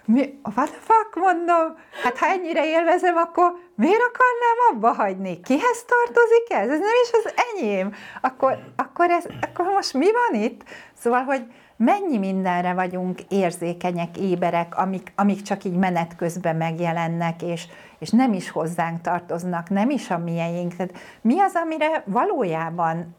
mi, 0.06 0.40
what 0.56 0.70
the 0.70 0.80
fuck, 0.80 1.16
mondom, 1.16 1.78
hát 2.04 2.18
ha 2.18 2.26
ennyire 2.26 2.66
élvezem, 2.66 3.16
akkor 3.18 3.56
miért 3.76 4.02
akarnám 4.02 4.58
abba 4.72 5.04
hagyni? 5.04 5.40
Kihez 5.40 5.86
tartozik 5.86 6.48
ez? 6.50 6.70
Ez 6.70 6.80
nem 6.80 6.98
is 7.04 7.12
az 7.12 7.34
enyém. 7.54 7.94
Akkor, 8.22 8.58
akkor, 8.76 9.10
ez, 9.10 9.26
akkor 9.42 9.66
most 9.66 9.94
mi 9.94 10.08
van 10.12 10.42
itt? 10.42 10.64
Szóval, 10.94 11.24
hogy 11.24 11.46
mennyi 11.78 12.18
mindenre 12.18 12.74
vagyunk 12.74 13.20
érzékenyek, 13.30 14.18
éberek, 14.18 14.78
amik, 14.78 15.12
amik 15.16 15.42
csak 15.42 15.64
így 15.64 15.76
menet 15.76 16.16
közben 16.16 16.56
megjelennek, 16.56 17.42
és, 17.42 17.68
és 18.00 18.10
nem 18.10 18.34
is 18.34 18.50
hozzánk 18.50 19.02
tartoznak, 19.02 19.70
nem 19.70 19.90
is 19.90 20.10
a 20.10 20.18
miénk. 20.18 20.76
Tehát 20.76 20.94
mi 21.22 21.40
az, 21.40 21.56
amire 21.56 22.04
valójában 22.06 23.16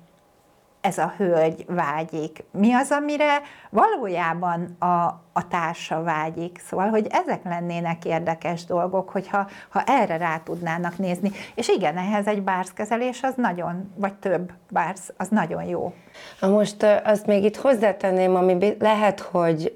ez 0.86 0.98
a 0.98 1.12
hölgy 1.16 1.64
vágyik? 1.68 2.44
Mi 2.50 2.72
az, 2.72 2.90
amire 2.90 3.40
valójában 3.70 4.76
a, 4.78 5.04
a 5.32 5.48
társa 5.48 6.02
vágyik? 6.02 6.60
Szóval, 6.68 6.88
hogy 6.88 7.06
ezek 7.10 7.44
lennének 7.44 8.04
érdekes 8.04 8.64
dolgok, 8.64 9.10
hogyha 9.10 9.48
ha 9.68 9.82
erre 9.86 10.16
rá 10.16 10.38
tudnának 10.38 10.98
nézni. 10.98 11.30
És 11.54 11.68
igen, 11.68 11.96
ehhez 11.96 12.26
egy 12.26 12.42
bárszkezelés 12.42 13.22
az 13.22 13.34
nagyon, 13.36 13.92
vagy 13.96 14.14
több 14.14 14.52
bársz, 14.70 15.12
az 15.16 15.28
nagyon 15.28 15.64
jó. 15.64 15.94
Most 16.40 16.86
azt 17.04 17.26
még 17.26 17.44
itt 17.44 17.56
hozzátenném, 17.56 18.34
ami 18.34 18.76
lehet, 18.78 19.20
hogy 19.20 19.74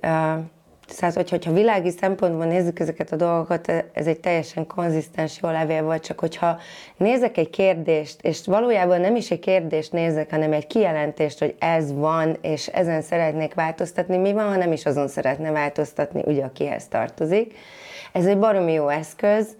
tehát, 0.98 1.14
hogy, 1.14 1.30
hogyha 1.30 1.52
világi 1.52 1.90
szempontból 1.90 2.44
nézzük 2.44 2.78
ezeket 2.78 3.12
a 3.12 3.16
dolgokat, 3.16 3.68
ez 3.92 4.06
egy 4.06 4.20
teljesen 4.20 4.66
konzisztens 4.66 5.38
jó 5.42 5.50
levél 5.50 5.82
volt, 5.82 6.04
csak 6.04 6.18
hogyha 6.18 6.58
nézek 6.96 7.36
egy 7.36 7.50
kérdést, 7.50 8.20
és 8.22 8.46
valójában 8.46 9.00
nem 9.00 9.16
is 9.16 9.30
egy 9.30 9.38
kérdést 9.38 9.92
nézek, 9.92 10.30
hanem 10.30 10.52
egy 10.52 10.66
kijelentést, 10.66 11.38
hogy 11.38 11.54
ez 11.58 11.92
van, 11.92 12.36
és 12.40 12.66
ezen 12.66 13.02
szeretnék 13.02 13.54
változtatni, 13.54 14.16
mi 14.16 14.32
van, 14.32 14.48
ha 14.48 14.56
nem 14.56 14.72
is 14.72 14.86
azon 14.86 15.08
szeretne 15.08 15.50
változtatni, 15.50 16.22
ugye, 16.26 16.44
akihez 16.44 16.88
tartozik. 16.88 17.54
Ez 18.12 18.26
egy 18.26 18.38
baromi 18.38 18.72
jó 18.72 18.88
eszköz, 18.88 19.56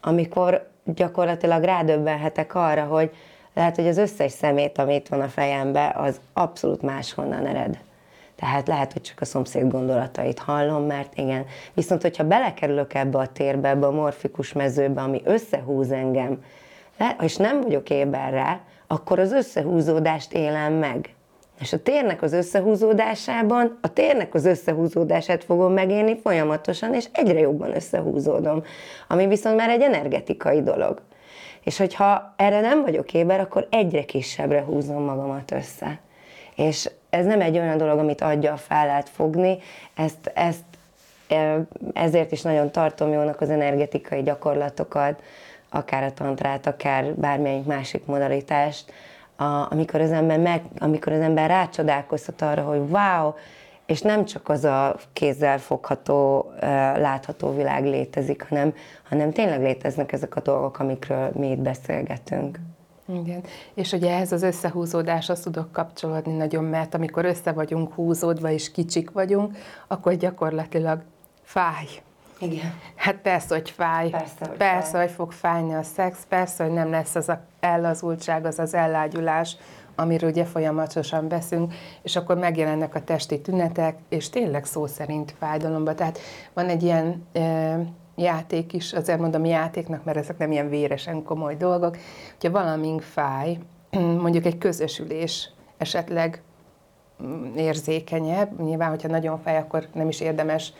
amikor 0.00 0.68
gyakorlatilag 0.84 1.62
rádöbbenhetek 1.62 2.54
arra, 2.54 2.84
hogy 2.84 3.10
lehet, 3.54 3.76
hogy 3.76 3.86
az 3.86 3.98
összes 3.98 4.32
szemét, 4.32 4.78
amit 4.78 5.08
van 5.08 5.20
a 5.20 5.28
fejembe, 5.28 5.92
az 5.96 6.20
abszolút 6.32 6.82
máshonnan 6.82 7.46
ered. 7.46 7.78
Tehát 8.36 8.68
lehet, 8.68 8.92
hogy 8.92 9.02
csak 9.02 9.20
a 9.20 9.24
szomszéd 9.24 9.70
gondolatait 9.70 10.38
hallom, 10.38 10.82
mert 10.82 11.18
igen. 11.18 11.44
Viszont, 11.74 12.02
hogyha 12.02 12.24
belekerülök 12.24 12.94
ebbe 12.94 13.18
a 13.18 13.26
térbe, 13.26 13.68
ebbe 13.68 13.86
a 13.86 13.90
morfikus 13.90 14.52
mezőbe, 14.52 15.00
ami 15.00 15.20
összehúz 15.24 15.90
engem, 15.90 16.42
és 17.20 17.36
nem 17.36 17.60
vagyok 17.60 17.90
éber 17.90 18.32
rá, 18.32 18.60
akkor 18.86 19.18
az 19.18 19.32
összehúzódást 19.32 20.32
élem 20.32 20.72
meg. 20.72 21.14
És 21.60 21.72
a 21.72 21.82
térnek 21.82 22.22
az 22.22 22.32
összehúzódásában, 22.32 23.78
a 23.80 23.92
térnek 23.92 24.34
az 24.34 24.44
összehúzódását 24.44 25.44
fogom 25.44 25.72
megélni 25.72 26.18
folyamatosan, 26.22 26.94
és 26.94 27.04
egyre 27.12 27.38
jobban 27.38 27.74
összehúzódom, 27.74 28.62
ami 29.08 29.26
viszont 29.26 29.56
már 29.56 29.70
egy 29.70 29.80
energetikai 29.80 30.62
dolog. 30.62 31.02
És 31.62 31.78
hogyha 31.78 32.34
erre 32.36 32.60
nem 32.60 32.82
vagyok 32.82 33.12
éber, 33.14 33.40
akkor 33.40 33.66
egyre 33.70 34.04
kisebbre 34.04 34.62
húzom 34.62 35.02
magamat 35.02 35.52
össze. 35.52 36.00
És 36.56 36.90
ez 37.14 37.26
nem 37.26 37.40
egy 37.40 37.58
olyan 37.58 37.76
dolog, 37.76 37.98
amit 37.98 38.20
adja 38.20 38.56
fel 38.56 38.86
lehet 38.86 39.08
fogni, 39.08 39.58
ezt, 39.94 40.30
ezt 40.34 40.64
ezért 41.92 42.32
is 42.32 42.42
nagyon 42.42 42.70
tartom 42.70 43.12
jónak 43.12 43.40
az 43.40 43.50
energetikai 43.50 44.22
gyakorlatokat, 44.22 45.22
akár 45.68 46.02
a 46.02 46.12
tantrát, 46.12 46.66
akár 46.66 47.14
bármelyik 47.14 47.64
másik 47.64 48.06
modalitást, 48.06 48.92
a, 49.36 49.44
amikor, 49.72 50.00
az 50.00 50.10
ember 50.10 50.38
meg, 50.38 50.62
amikor 50.78 51.12
az 51.12 51.20
ember 51.20 51.48
rácsodálkoztat 51.48 52.42
arra, 52.42 52.62
hogy 52.62 52.82
wow, 52.88 53.32
és 53.86 54.00
nem 54.00 54.24
csak 54.24 54.48
az 54.48 54.64
a 54.64 54.96
kézzel 55.12 55.58
fogható, 55.58 56.50
látható 56.96 57.54
világ 57.54 57.84
létezik, 57.84 58.46
hanem, 58.48 58.74
hanem 59.08 59.32
tényleg 59.32 59.62
léteznek 59.62 60.12
ezek 60.12 60.36
a 60.36 60.40
dolgok, 60.40 60.78
amikről 60.78 61.30
mi 61.34 61.50
itt 61.50 61.58
beszélgetünk. 61.58 62.58
Igen, 63.06 63.44
és 63.74 63.92
ugye 63.92 64.10
ehhez 64.10 64.32
az 64.32 64.42
összehúzódáshoz 64.42 65.40
tudok 65.40 65.72
kapcsolódni 65.72 66.32
nagyon, 66.32 66.64
mert 66.64 66.94
amikor 66.94 67.24
össze 67.24 67.52
vagyunk 67.52 67.92
húzódva 67.92 68.50
és 68.50 68.70
kicsik 68.70 69.10
vagyunk, 69.10 69.56
akkor 69.86 70.14
gyakorlatilag 70.14 71.02
fáj. 71.42 71.86
Igen. 72.38 72.74
Hát 72.94 73.16
persze, 73.16 73.54
hogy 73.54 73.70
fáj. 73.70 74.10
Persze, 74.10 74.46
hogy, 74.46 74.56
persze, 74.56 74.90
fáj. 74.90 75.06
hogy 75.06 75.14
fog 75.14 75.32
fájni 75.32 75.74
a 75.74 75.82
szex, 75.82 76.18
persze, 76.28 76.64
hogy 76.64 76.72
nem 76.72 76.90
lesz 76.90 77.14
az 77.14 77.28
a 77.28 77.40
ellazultság, 77.60 78.44
az 78.44 78.58
az 78.58 78.74
ellágyulás, 78.74 79.56
amiről 79.94 80.30
ugye 80.30 80.44
folyamatosan 80.44 81.28
beszünk, 81.28 81.74
és 82.02 82.16
akkor 82.16 82.36
megjelennek 82.36 82.94
a 82.94 83.04
testi 83.04 83.40
tünetek, 83.40 83.98
és 84.08 84.30
tényleg 84.30 84.64
szó 84.64 84.86
szerint 84.86 85.34
fájdalomba. 85.38 85.94
Tehát 85.94 86.18
van 86.52 86.68
egy 86.68 86.82
ilyen 86.82 87.26
e, 87.32 87.78
játék 88.16 88.72
is, 88.72 88.92
azért 88.92 89.20
mondom 89.20 89.44
játéknak, 89.44 90.04
mert 90.04 90.18
ezek 90.18 90.38
nem 90.38 90.52
ilyen 90.52 90.68
véresen 90.68 91.22
komoly 91.22 91.56
dolgok, 91.56 91.96
hogyha 92.40 92.58
valamink 92.58 93.02
fáj, 93.02 93.58
mondjuk 94.24 94.44
egy 94.44 94.58
közösülés 94.58 95.50
esetleg 95.76 96.42
mm, 97.22 97.56
érzékenyebb, 97.56 98.60
nyilván, 98.60 98.90
hogyha 98.90 99.08
nagyon 99.08 99.38
fáj, 99.38 99.56
akkor 99.56 99.86
nem 99.92 100.08
is 100.08 100.20
érdemes 100.20 100.72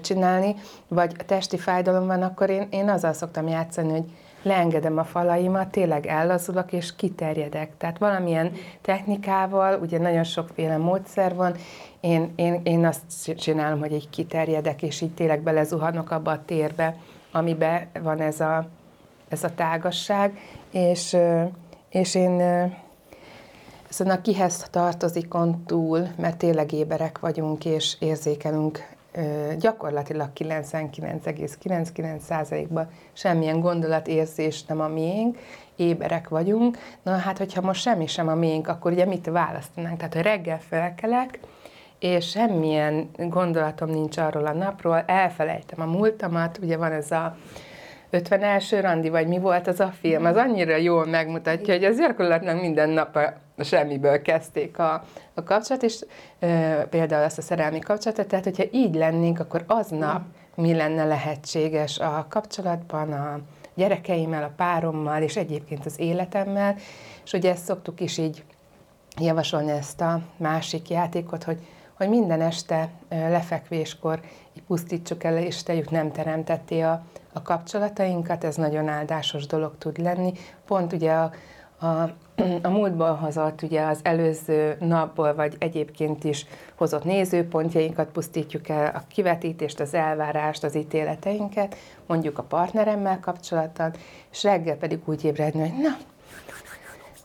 csinálni, 0.00 0.54
vagy 0.88 1.16
testi 1.26 1.58
fájdalom 1.58 2.06
van, 2.06 2.22
akkor 2.22 2.50
én, 2.50 2.66
én 2.70 2.88
azzal 2.88 3.12
szoktam 3.12 3.48
játszani, 3.48 3.90
hogy 3.90 4.04
leengedem 4.42 4.98
a 4.98 5.04
falaimat, 5.04 5.68
tényleg 5.68 6.06
ellazulok 6.06 6.72
és 6.72 6.96
kiterjedek. 6.96 7.76
Tehát 7.76 7.98
valamilyen 7.98 8.52
technikával, 8.80 9.80
ugye 9.80 9.98
nagyon 9.98 10.24
sokféle 10.24 10.76
módszer 10.76 11.34
van, 11.34 11.54
én, 12.00 12.32
én, 12.36 12.60
én 12.64 12.86
azt 12.86 13.34
csinálom, 13.36 13.78
hogy 13.78 13.92
egy 13.92 14.10
kiterjedek, 14.10 14.82
és 14.82 15.00
így 15.00 15.14
tényleg 15.14 15.40
belezuhanok 15.40 16.10
abba 16.10 16.30
a 16.30 16.44
térbe, 16.44 16.96
amiben 17.32 17.86
van 18.02 18.20
ez 18.20 18.40
a, 18.40 18.66
ez 19.28 19.44
a 19.44 19.54
tágasság, 19.54 20.38
és, 20.70 21.16
és 21.88 22.14
én 22.14 22.42
szóval 23.88 24.20
kihez 24.20 24.66
tartozik 24.70 25.34
on 25.34 25.64
túl, 25.66 26.08
mert 26.16 26.36
tényleg 26.36 26.72
éberek 26.72 27.18
vagyunk, 27.18 27.64
és 27.64 27.96
érzékelünk 27.98 28.78
gyakorlatilag 29.58 30.28
99,99%-ban 30.34 32.88
semmilyen 33.12 33.60
gondolatérzés 33.60 34.64
nem 34.64 34.80
a 34.80 34.88
miénk, 34.88 35.38
éberek 35.76 36.28
vagyunk. 36.28 36.78
Na 37.02 37.16
hát, 37.16 37.38
hogyha 37.38 37.60
most 37.60 37.82
semmi 37.82 38.06
sem 38.06 38.28
a 38.28 38.34
miénk, 38.34 38.68
akkor 38.68 38.92
ugye 38.92 39.04
mit 39.04 39.26
választanánk? 39.26 39.96
Tehát, 39.96 40.14
hogy 40.14 40.22
reggel 40.22 40.60
felkelek, 40.60 41.38
és 41.98 42.28
semmilyen 42.28 43.10
gondolatom 43.16 43.90
nincs 43.90 44.16
arról 44.16 44.46
a 44.46 44.52
napról, 44.52 45.02
elfelejtem 45.06 45.80
a 45.80 45.86
múltamat, 45.86 46.58
ugye 46.62 46.76
van 46.76 46.92
ez 46.92 47.10
a 47.10 47.36
51. 48.12 48.80
randi, 48.80 49.08
vagy 49.08 49.26
mi 49.26 49.38
volt 49.38 49.66
az 49.66 49.80
a 49.80 49.92
film, 50.00 50.24
az 50.24 50.36
annyira 50.36 50.76
jól 50.76 51.06
megmutatja, 51.06 51.74
hogy 51.74 51.84
az 51.84 51.98
gyakorlatilag 51.98 52.60
minden 52.60 52.88
nap 52.88 53.16
a 53.56 53.62
semmiből 53.62 54.22
kezdték 54.22 54.78
a, 54.78 55.04
a 55.34 55.42
kapcsolat, 55.42 55.82
és 55.82 56.04
e, 56.38 56.74
például 56.90 57.24
ezt 57.24 57.38
a 57.38 57.42
szerelmi 57.42 57.78
kapcsolatot, 57.78 58.26
tehát 58.26 58.44
hogyha 58.44 58.64
így 58.70 58.94
lennénk, 58.94 59.40
akkor 59.40 59.64
aznap 59.66 60.22
mi 60.54 60.74
lenne 60.74 61.04
lehetséges 61.04 61.98
a 61.98 62.26
kapcsolatban, 62.28 63.12
a 63.12 63.40
gyerekeimmel, 63.74 64.42
a 64.42 64.52
párommal, 64.56 65.22
és 65.22 65.36
egyébként 65.36 65.86
az 65.86 66.00
életemmel, 66.00 66.76
és 67.24 67.32
ugye 67.32 67.50
ezt 67.50 67.64
szoktuk 67.64 68.00
is 68.00 68.18
így 68.18 68.44
javasolni 69.20 69.70
ezt 69.70 70.00
a 70.00 70.20
másik 70.36 70.90
játékot, 70.90 71.44
hogy 71.44 71.58
hogy 72.02 72.10
minden 72.10 72.40
este 72.40 72.90
lefekvéskor 73.10 74.20
pusztítsuk 74.66 75.24
el, 75.24 75.36
és 75.36 75.62
tegyük 75.62 75.90
nem 75.90 76.12
teremtetté 76.12 76.80
a, 76.80 77.04
a 77.32 77.42
kapcsolatainkat, 77.42 78.44
ez 78.44 78.56
nagyon 78.56 78.88
áldásos 78.88 79.46
dolog 79.46 79.74
tud 79.78 79.98
lenni. 79.98 80.32
Pont 80.66 80.92
ugye 80.92 81.12
a, 81.12 81.32
a 81.86 82.10
a 82.62 82.68
múltból 82.68 83.14
hozott, 83.14 83.62
ugye 83.62 83.82
az 83.82 84.00
előző 84.02 84.76
napból, 84.80 85.34
vagy 85.34 85.56
egyébként 85.58 86.24
is 86.24 86.46
hozott 86.74 87.04
nézőpontjainkat 87.04 88.08
pusztítjuk 88.08 88.68
el, 88.68 88.94
a 88.94 89.02
kivetítést, 89.08 89.80
az 89.80 89.94
elvárást, 89.94 90.64
az 90.64 90.76
ítéleteinket, 90.76 91.76
mondjuk 92.06 92.38
a 92.38 92.42
partneremmel 92.42 93.20
kapcsolatban, 93.20 93.92
és 94.32 94.42
reggel 94.42 94.76
pedig 94.76 94.98
úgy 95.04 95.24
ébredni, 95.24 95.60
hogy 95.60 95.78
na, 95.82 95.96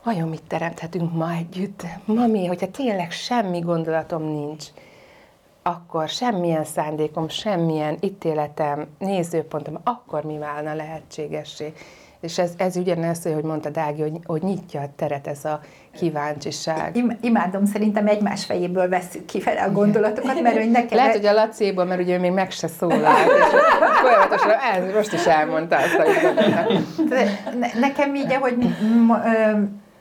vajon 0.04 0.28
mit 0.28 0.42
teremthetünk 0.48 1.12
ma 1.12 1.32
együtt? 1.32 1.82
Ma 2.04 2.26
mi, 2.26 2.46
hogyha 2.46 2.70
tényleg 2.70 3.10
semmi 3.10 3.58
gondolatom 3.58 4.22
nincs, 4.22 4.64
akkor 5.62 6.08
semmilyen 6.08 6.64
szándékom, 6.64 7.28
semmilyen 7.28 7.96
ítéletem, 8.00 8.86
nézőpontom, 8.98 9.78
akkor 9.84 10.24
mi 10.24 10.38
válna 10.38 10.74
lehetségessé. 10.74 11.72
És 12.20 12.38
ez, 12.38 12.52
ez 12.56 12.76
ugyanez, 12.76 13.22
hogy 13.22 13.42
mondta 13.42 13.70
Dági, 13.70 14.00
hogy, 14.00 14.18
hogy 14.24 14.42
nyitja 14.42 14.80
a 14.80 14.88
teret 14.96 15.26
ez 15.26 15.44
a 15.44 15.60
kíváncsiság. 15.94 17.04
Imádom, 17.20 17.64
szerintem 17.64 18.06
egymás 18.06 18.44
fejéből 18.44 18.88
veszük 18.88 19.24
ki 19.24 19.40
fel 19.40 19.56
a 19.56 19.72
gondolatokat, 19.72 20.42
mert 20.42 20.56
hogy 20.56 20.70
nekem... 20.70 20.96
Lehet, 20.98 21.16
hogy 21.16 21.26
a 21.26 21.32
Lacéból, 21.32 21.84
mert 21.84 22.00
ugye 22.00 22.18
még 22.18 22.30
meg 22.30 22.50
se 22.50 22.68
szólalt, 22.68 23.26
és 23.26 23.44
folyamatosan 24.00 24.50
ez, 24.74 24.94
most 24.94 25.12
is 25.12 25.26
elmondta 25.26 25.76
azt 25.76 25.94
a 25.94 26.04
Nekem 27.80 28.14
így, 28.14 28.34
hogy 28.34 28.56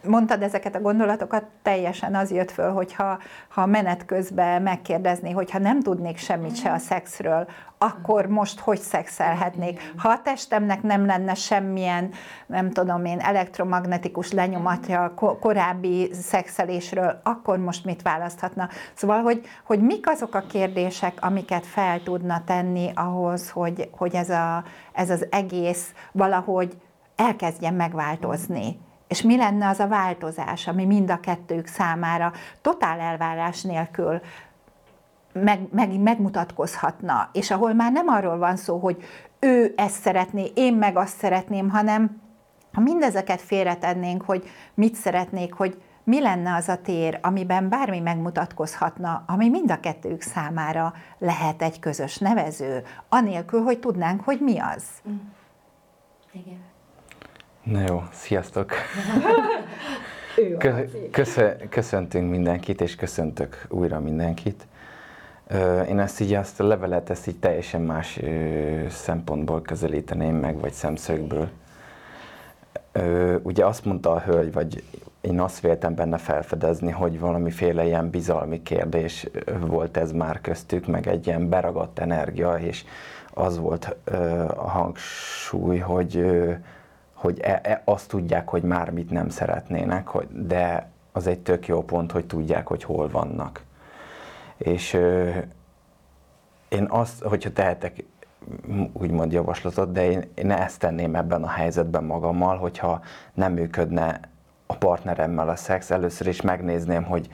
mondtad 0.07 0.41
ezeket 0.41 0.75
a 0.75 0.81
gondolatokat, 0.81 1.43
teljesen 1.61 2.15
az 2.15 2.31
jött 2.31 2.51
föl, 2.51 2.71
hogyha 2.71 3.19
ha 3.47 3.65
menet 3.65 4.05
közben 4.05 4.61
megkérdezni, 4.61 5.31
hogyha 5.31 5.59
nem 5.59 5.81
tudnék 5.81 6.17
semmit 6.17 6.55
se 6.55 6.71
a 6.71 6.77
szexről, 6.77 7.47
akkor 7.77 8.25
most 8.25 8.59
hogy 8.59 8.79
szexelhetnék? 8.79 9.93
Ha 9.97 10.09
a 10.09 10.21
testemnek 10.21 10.81
nem 10.81 11.05
lenne 11.05 11.33
semmilyen, 11.33 12.11
nem 12.45 12.71
tudom 12.71 13.05
én, 13.05 13.19
elektromagnetikus 13.19 14.31
lenyomatja 14.31 15.03
a 15.03 15.37
korábbi 15.39 16.09
szexelésről, 16.13 17.19
akkor 17.23 17.57
most 17.57 17.85
mit 17.85 18.01
választhatna? 18.01 18.69
Szóval, 18.93 19.21
hogy, 19.21 19.41
hogy 19.65 19.81
mik 19.81 20.09
azok 20.09 20.35
a 20.35 20.45
kérdések, 20.49 21.17
amiket 21.21 21.65
fel 21.65 22.03
tudna 22.03 22.43
tenni 22.45 22.91
ahhoz, 22.95 23.49
hogy, 23.49 23.89
hogy 23.91 24.15
ez, 24.15 24.29
a, 24.29 24.63
ez 24.93 25.09
az 25.09 25.27
egész 25.29 25.93
valahogy 26.11 26.77
elkezdjen 27.15 27.73
megváltozni 27.73 28.85
és 29.07 29.21
mi 29.21 29.37
lenne 29.37 29.67
az 29.67 29.79
a 29.79 29.87
változás, 29.87 30.67
ami 30.67 30.85
mind 30.85 31.11
a 31.11 31.19
kettők 31.19 31.67
számára 31.67 32.31
totál 32.61 32.99
elvárás 32.99 33.61
nélkül 33.61 34.21
meg, 35.33 35.59
meg, 35.71 35.99
megmutatkozhatna, 35.99 37.29
és 37.33 37.51
ahol 37.51 37.73
már 37.73 37.91
nem 37.91 38.07
arról 38.07 38.37
van 38.37 38.55
szó, 38.55 38.77
hogy 38.77 39.03
ő 39.39 39.73
ezt 39.77 40.01
szeretné, 40.01 40.51
én 40.55 40.73
meg 40.73 40.97
azt 40.97 41.17
szeretném, 41.17 41.69
hanem 41.69 42.21
ha 42.73 42.81
mindezeket 42.81 43.41
félretennénk, 43.41 44.21
hogy 44.21 44.49
mit 44.73 44.95
szeretnék, 44.95 45.53
hogy 45.53 45.81
mi 46.03 46.21
lenne 46.21 46.55
az 46.55 46.69
a 46.69 46.81
tér, 46.81 47.19
amiben 47.21 47.69
bármi 47.69 47.99
megmutatkozhatna, 47.99 49.23
ami 49.27 49.49
mind 49.49 49.71
a 49.71 49.79
kettők 49.79 50.21
számára 50.21 50.93
lehet 51.17 51.61
egy 51.61 51.79
közös 51.79 52.17
nevező, 52.17 52.83
anélkül, 53.09 53.61
hogy 53.61 53.79
tudnánk, 53.79 54.21
hogy 54.21 54.39
mi 54.39 54.59
az. 54.59 54.83
Mm. 55.09 55.15
Igen. 56.31 56.59
Na 57.71 57.81
jó, 57.87 58.03
sziasztok! 58.11 58.71
köszöntünk 61.69 62.29
mindenkit, 62.29 62.81
és 62.81 62.95
köszöntök 62.95 63.65
újra 63.69 63.99
mindenkit. 63.99 64.67
Én 65.87 65.99
ezt 65.99 66.19
így, 66.19 66.33
azt 66.33 66.59
a 66.59 66.63
levelet 66.63 67.09
ezt 67.09 67.27
így 67.27 67.39
teljesen 67.39 67.81
más 67.81 68.19
szempontból 68.89 69.61
közelíteném 69.61 70.35
meg, 70.35 70.59
vagy 70.59 70.71
szemszögből. 70.71 71.49
Ugye 73.41 73.65
azt 73.65 73.85
mondta 73.85 74.11
a 74.11 74.19
hölgy, 74.19 74.53
vagy 74.53 74.83
én 75.21 75.39
azt 75.39 75.59
véltem 75.59 75.95
benne 75.95 76.17
felfedezni, 76.17 76.91
hogy 76.91 77.19
valamiféle 77.19 77.85
ilyen 77.85 78.09
bizalmi 78.09 78.63
kérdés 78.63 79.27
volt 79.59 79.97
ez 79.97 80.11
már 80.11 80.41
köztük, 80.41 80.87
meg 80.87 81.07
egy 81.07 81.27
ilyen 81.27 81.49
beragadt 81.49 81.99
energia, 81.99 82.57
és 82.57 82.83
az 83.33 83.57
volt 83.57 83.95
a 84.55 84.69
hangsúly, 84.69 85.77
hogy 85.77 86.25
hogy 87.17 87.39
e, 87.39 87.59
e, 87.63 87.81
azt 87.85 88.09
tudják, 88.09 88.49
hogy 88.49 88.63
már 88.63 88.89
mit 88.89 89.09
nem 89.09 89.29
szeretnének, 89.29 90.07
hogy, 90.07 90.27
de 90.31 90.89
az 91.11 91.27
egy 91.27 91.39
tök 91.39 91.67
jó 91.67 91.83
pont, 91.83 92.11
hogy 92.11 92.25
tudják, 92.25 92.67
hogy 92.67 92.83
hol 92.83 93.09
vannak. 93.09 93.63
És 94.57 94.93
ö, 94.93 95.29
én 96.69 96.85
azt, 96.89 97.23
hogyha 97.23 97.51
tehetek 97.51 98.03
úgymond 98.93 99.31
javaslatot, 99.31 99.91
de 99.91 100.09
én, 100.09 100.23
én 100.35 100.51
ezt 100.51 100.79
tenném 100.79 101.15
ebben 101.15 101.43
a 101.43 101.49
helyzetben 101.49 102.03
magammal, 102.03 102.57
hogyha 102.57 103.01
nem 103.33 103.53
működne 103.53 104.19
a 104.65 104.75
partneremmel 104.75 105.49
a 105.49 105.55
szex, 105.55 105.91
először 105.91 106.27
is 106.27 106.41
megnézném, 106.41 107.03
hogy 107.03 107.27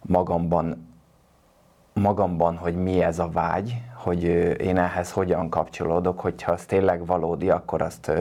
magamban, 0.00 0.88
magamban, 1.92 2.56
hogy 2.56 2.74
mi 2.74 3.02
ez 3.02 3.18
a 3.18 3.28
vágy, 3.28 3.82
hogy 3.94 4.22
én 4.60 4.76
ehhez 4.76 5.12
hogyan 5.12 5.48
kapcsolódok, 5.48 6.20
hogyha 6.20 6.52
az 6.52 6.64
tényleg 6.64 7.06
valódi, 7.06 7.50
akkor 7.50 7.82
azt 7.82 8.12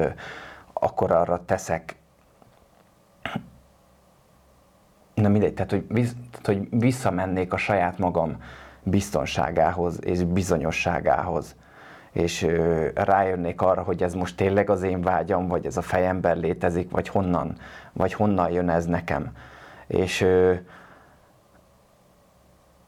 akkor 0.83 1.11
arra 1.11 1.45
teszek 1.45 1.95
na 5.13 5.29
mindegy, 5.29 5.53
tehát 5.53 5.71
hogy, 5.71 5.85
visz, 5.87 6.15
tehát 6.31 6.45
hogy 6.45 6.79
visszamennék 6.79 7.53
a 7.53 7.57
saját 7.57 7.97
magam 7.97 8.37
biztonságához 8.83 10.05
és 10.05 10.23
bizonyosságához, 10.23 11.55
és 12.11 12.43
ö, 12.43 12.87
rájönnék 12.93 13.61
arra, 13.61 13.81
hogy 13.81 14.03
ez 14.03 14.13
most 14.13 14.35
tényleg 14.35 14.69
az 14.69 14.83
én 14.83 15.01
vágyam, 15.01 15.47
vagy 15.47 15.65
ez 15.65 15.77
a 15.77 15.81
fejemben 15.81 16.37
létezik, 16.37 16.91
vagy 16.91 17.07
honnan, 17.07 17.55
vagy 17.93 18.13
honnan 18.13 18.51
jön 18.51 18.69
ez 18.69 18.85
nekem. 18.85 19.31
És, 19.87 20.21
ö, 20.21 20.53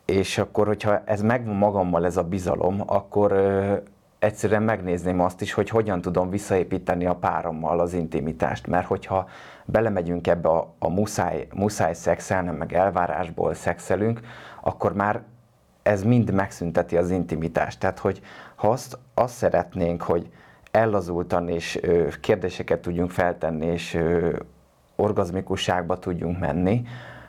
és 0.06 0.38
akkor, 0.38 0.67
hogyha 0.67 1.01
ez 1.06 1.21
megvan 1.21 1.56
magammal, 1.56 2.06
ez 2.06 2.17
a 2.17 2.23
bizalom, 2.23 2.84
akkor 2.86 3.32
ö, 3.32 3.75
egyszerűen 4.24 4.64
megnézném 4.64 5.20
azt 5.20 5.42
is, 5.42 5.54
hogy 5.54 5.70
hogyan 5.70 6.02
tudom 6.02 6.30
visszaépíteni 6.30 7.06
a 7.06 7.16
párommal 7.16 7.80
az 7.80 7.94
intimitást, 7.94 8.68
mert 8.68 8.88
hogyha 8.88 9.30
belemegyünk 9.66 10.28
ebbe 10.28 10.50
a, 10.50 10.74
a 10.80 10.90
muszáj, 10.90 11.48
muszáj 11.54 11.94
szexelni, 11.94 12.52
meg 12.52 12.74
elvárásból 12.74 13.54
szexelünk, 13.54 14.20
akkor 14.62 14.94
már 14.94 15.22
ez 15.82 16.04
mind 16.04 16.34
megszünteti 16.34 16.98
az 16.98 17.10
intimitást. 17.10 17.80
Tehát, 17.80 18.00
hogy 18.00 18.22
ha 18.56 18.70
azt, 18.70 18.98
azt 19.14 19.34
szeretnénk, 19.34 20.02
hogy 20.02 20.30
ellazultan 20.72 21.50
és 21.50 21.80
ö, 21.82 22.08
kérdéseket 22.22 22.82
tudjunk 22.82 23.12
feltenni, 23.12 23.66
és 23.66 23.94
ö, 23.94 24.36
orgazmikusságba 24.96 26.00
tudjunk 26.00 26.40
menni, 26.40 26.82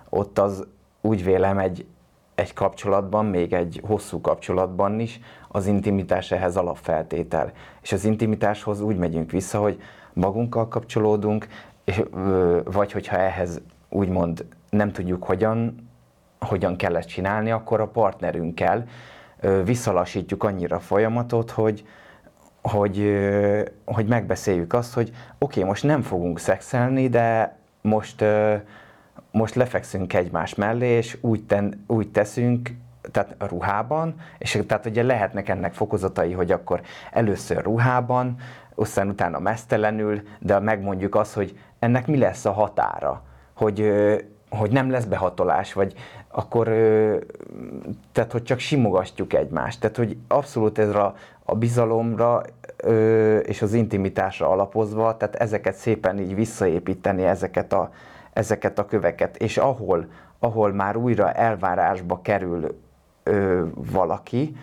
ott 0.09 0.39
az 0.39 0.67
úgy 1.01 1.25
vélem 1.25 1.59
egy, 1.59 1.87
egy 2.35 2.53
kapcsolatban, 2.53 3.27
még 3.27 3.53
egy 3.53 3.81
hosszú 3.87 4.21
kapcsolatban 4.21 5.01
is, 5.01 5.21
az 5.49 5.67
intimitás 5.67 6.31
ehhez 6.31 6.57
alapfeltétel. 6.57 7.53
És 7.83 7.93
az 7.93 8.05
intimitáshoz 8.05 8.81
úgy 8.81 8.97
megyünk 8.97 9.31
vissza, 9.31 9.59
hogy 9.61 9.81
magunkkal 10.13 10.69
kapcsolódunk, 10.69 11.47
vagy 12.65 12.93
hogyha 12.93 13.17
ehhez 13.17 13.61
úgymond 13.89 14.47
nem 14.71 14.93
tudjuk 14.93 15.25
hogyan, 15.25 15.89
hogyan 16.41 16.77
kell 16.77 16.97
ezt 16.97 17.09
csinálni, 17.09 17.51
akkor 17.51 17.81
a 17.81 17.89
partnerünkkel 17.89 18.85
visszalasítjuk 19.65 20.45
annyira 20.45 20.77
a 20.77 20.81
folyamatot, 20.81 21.51
hogy, 21.51 21.87
hogy, 22.63 23.19
hogy 23.85 24.07
megbeszéljük 24.07 24.73
azt, 24.73 24.95
hogy 24.95 25.09
oké, 25.39 25.59
okay, 25.59 25.63
most 25.63 25.83
nem 25.83 26.03
fogunk 26.03 26.39
szexelni, 26.39 27.09
de 27.09 27.57
most, 27.81 28.25
most 29.35 29.55
lefekszünk 29.55 30.13
egymás 30.13 30.55
mellé, 30.55 30.87
és 30.87 31.19
úgy, 31.21 31.45
ten, 31.45 31.85
úgy 31.87 32.11
teszünk, 32.11 32.71
tehát 33.11 33.35
a 33.39 33.47
ruhában, 33.47 34.15
és 34.39 34.63
tehát 34.67 34.87
ugye 34.87 35.03
lehetnek 35.03 35.49
ennek 35.49 35.75
fokozatai, 35.75 36.33
hogy 36.33 36.51
akkor 36.51 36.81
először 37.11 37.63
ruhában, 37.63 38.37
aztán 38.75 39.09
utána 39.09 39.39
mesztelenül, 39.39 40.23
de 40.39 40.59
megmondjuk 40.59 41.15
azt, 41.15 41.35
hogy 41.35 41.59
ennek 41.79 42.07
mi 42.07 42.19
lesz 42.19 42.45
a 42.45 42.53
határa, 42.53 43.23
hogy, 43.53 43.93
hogy 44.51 44.71
nem 44.71 44.91
lesz 44.91 45.05
behatolás, 45.05 45.73
vagy 45.73 45.95
akkor 46.29 46.67
tehát, 48.13 48.33
hogy 48.33 48.43
csak 48.43 48.59
simogatjuk 48.59 49.33
egymást. 49.33 49.81
Tehát, 49.81 49.97
hogy 49.97 50.17
abszolút 50.29 50.79
ez 50.79 50.95
a, 50.95 51.15
a 51.45 51.55
bizalomra 51.55 52.43
és 53.43 53.63
az 53.63 53.73
intimitásra 53.73 54.49
alapozva, 54.49 55.17
tehát 55.17 55.35
ezeket 55.35 55.75
szépen 55.75 56.19
így 56.19 56.35
visszaépíteni, 56.35 57.25
ezeket 57.25 57.73
a, 57.73 57.91
ezeket 58.35 58.79
a 58.79 58.87
köveket, 58.87 59.37
és 59.37 59.57
ahol, 59.57 60.07
ahol 60.39 60.73
már 60.73 60.97
újra 60.97 61.33
elvárásba 61.33 62.21
kerül 62.23 62.79
ö, 63.23 63.65
valaki, 63.75 64.57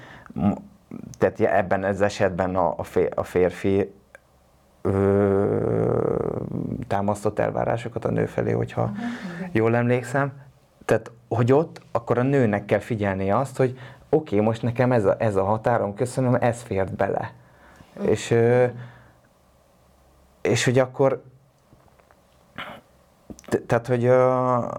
tehát 1.17 1.39
ebben 1.39 1.83
az 1.83 2.01
esetben 2.01 2.55
a, 2.55 2.75
a 3.15 3.23
férfi 3.23 3.93
ö, 4.81 6.15
támasztott 6.87 7.39
elvárásokat 7.39 8.05
a 8.05 8.11
nő 8.11 8.25
felé, 8.25 8.51
hogyha 8.51 8.81
uh-huh. 8.81 9.05
jól 9.51 9.75
emlékszem. 9.75 10.31
Tehát, 10.85 11.11
hogy 11.27 11.51
ott, 11.51 11.81
akkor 11.91 12.17
a 12.17 12.21
nőnek 12.21 12.65
kell 12.65 12.79
figyelni 12.79 13.31
azt, 13.31 13.57
hogy 13.57 13.79
oké, 14.09 14.35
okay, 14.35 14.47
most 14.47 14.61
nekem 14.61 14.91
ez 14.91 15.05
a, 15.05 15.15
ez 15.19 15.35
a 15.35 15.43
határom, 15.43 15.93
köszönöm, 15.93 16.35
ez 16.35 16.61
fért 16.61 16.95
bele. 16.95 17.33
Uh-huh. 17.95 18.11
És, 18.11 18.35
és 20.41 20.63
hogy 20.63 20.79
akkor 20.79 21.23
Tehát, 23.67 23.87
hogy 23.87 24.07
uh, 24.07 24.71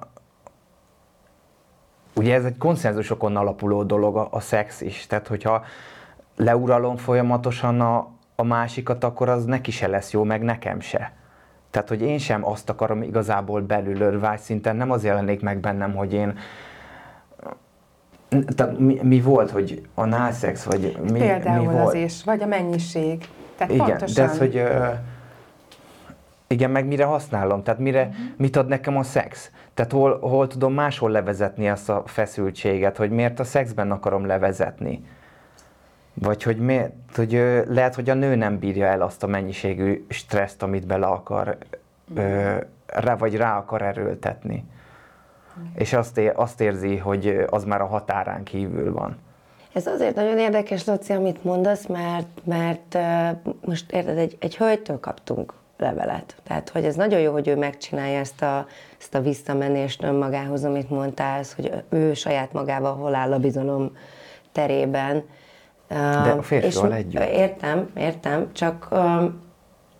ugye 2.14 2.34
ez 2.34 2.44
egy 2.44 2.58
konszenzusokon 2.58 3.36
alapuló 3.36 3.82
dolog 3.82 4.16
a, 4.16 4.28
a 4.30 4.40
szex 4.40 4.80
is. 4.80 5.06
Tehát, 5.06 5.28
hogyha 5.28 5.64
leuralom 6.36 6.96
folyamatosan 6.96 7.80
a, 7.80 8.08
a 8.36 8.42
másikat, 8.42 9.04
akkor 9.04 9.28
az 9.28 9.44
neki 9.44 9.70
se 9.70 9.86
lesz 9.86 10.12
jó, 10.12 10.22
meg 10.22 10.42
nekem 10.42 10.80
se. 10.80 11.12
Tehát, 11.70 11.88
hogy 11.88 12.02
én 12.02 12.18
sem 12.18 12.46
azt 12.46 12.70
akarom 12.70 13.02
igazából 13.02 13.60
belülről 13.60 14.20
vágyszinten, 14.20 14.76
nem 14.76 14.90
az 14.90 15.04
jelenik 15.04 15.40
meg 15.40 15.58
bennem, 15.58 15.94
hogy 15.94 16.12
én 16.12 16.38
tehát 18.54 18.78
mi, 18.78 18.98
mi 19.02 19.20
volt, 19.20 19.50
hogy 19.50 19.82
a 19.94 20.04
nálszex, 20.04 20.64
vagy 20.64 20.96
mi, 21.10 21.18
Például 21.18 21.66
mi 21.66 21.72
volt? 21.72 21.86
az 21.86 21.94
is, 21.94 22.24
vagy 22.24 22.42
a 22.42 22.46
mennyiség. 22.46 23.28
Tehát 23.56 23.72
Igen, 23.72 23.86
pontosan. 23.86 24.26
de 24.26 24.32
ez, 24.32 24.38
hogy 24.38 24.56
uh, 24.56 24.92
igen, 26.52 26.70
meg 26.70 26.86
mire 26.86 27.04
használom, 27.04 27.62
tehát 27.62 27.80
mire, 27.80 28.00
uh-huh. 28.00 28.24
mit 28.36 28.56
ad 28.56 28.68
nekem 28.68 28.96
a 28.96 29.02
szex? 29.02 29.50
Tehát 29.74 29.92
hol, 29.92 30.18
hol 30.18 30.46
tudom 30.46 30.74
máshol 30.74 31.10
levezetni 31.10 31.66
ezt 31.66 31.88
a 31.88 32.02
feszültséget, 32.06 32.96
hogy 32.96 33.10
miért 33.10 33.40
a 33.40 33.44
szexben 33.44 33.90
akarom 33.90 34.26
levezetni? 34.26 35.04
Vagy 36.14 36.42
hogy 36.42 36.56
miért, 36.56 36.92
hogy 37.14 37.62
lehet, 37.68 37.94
hogy 37.94 38.10
a 38.10 38.14
nő 38.14 38.34
nem 38.34 38.58
bírja 38.58 38.86
el 38.86 39.00
azt 39.02 39.22
a 39.22 39.26
mennyiségű 39.26 40.04
stresszt, 40.08 40.62
amit 40.62 40.86
bele 40.86 41.06
akar, 41.06 41.56
uh, 42.16 42.56
rá, 42.86 43.16
vagy 43.16 43.36
rá 43.36 43.56
akar 43.56 43.82
erőltetni. 43.82 44.64
És 45.74 45.92
azt, 45.92 46.18
é, 46.18 46.28
azt 46.34 46.60
érzi, 46.60 46.96
hogy 46.96 47.44
az 47.50 47.64
már 47.64 47.80
a 47.80 47.86
határán 47.86 48.42
kívül 48.42 48.92
van. 48.92 49.16
Ez 49.72 49.86
azért 49.86 50.14
nagyon 50.14 50.38
érdekes, 50.38 50.84
Laci, 50.84 51.12
amit 51.12 51.44
mondasz, 51.44 51.86
mert, 51.86 52.40
mert 52.44 52.94
uh, 52.94 53.52
most 53.64 53.92
érted, 53.92 54.18
egy, 54.18 54.36
egy 54.40 54.56
hölgytől 54.56 55.00
kaptunk 55.00 55.52
levelet. 55.82 56.36
Tehát, 56.42 56.68
hogy 56.68 56.84
ez 56.84 56.94
nagyon 56.94 57.20
jó, 57.20 57.32
hogy 57.32 57.48
ő 57.48 57.56
megcsinálja 57.56 58.18
ezt 58.18 58.42
a, 58.42 58.66
ezt 59.00 59.14
a 59.14 59.20
visszamenést 59.20 60.02
önmagához, 60.02 60.64
amit 60.64 60.90
mondtál, 60.90 61.42
hogy 61.56 61.72
ő 61.88 62.14
saját 62.14 62.52
magával 62.52 62.94
hol 62.94 63.14
áll 63.14 63.32
a 63.32 63.38
bizalom 63.38 63.96
terében. 64.52 65.22
De 65.88 65.96
a 66.38 66.42
férfival 66.42 66.92
együtt. 66.92 67.22
Értem, 67.22 67.90
értem, 67.96 68.52
csak 68.52 68.88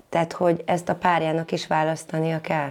tehát, 0.09 0.33
hogy 0.33 0.63
ezt 0.67 0.89
a 0.89 0.95
párjának 0.95 1.53
is 1.53 1.67
választania 1.67 2.41
kell. 2.41 2.71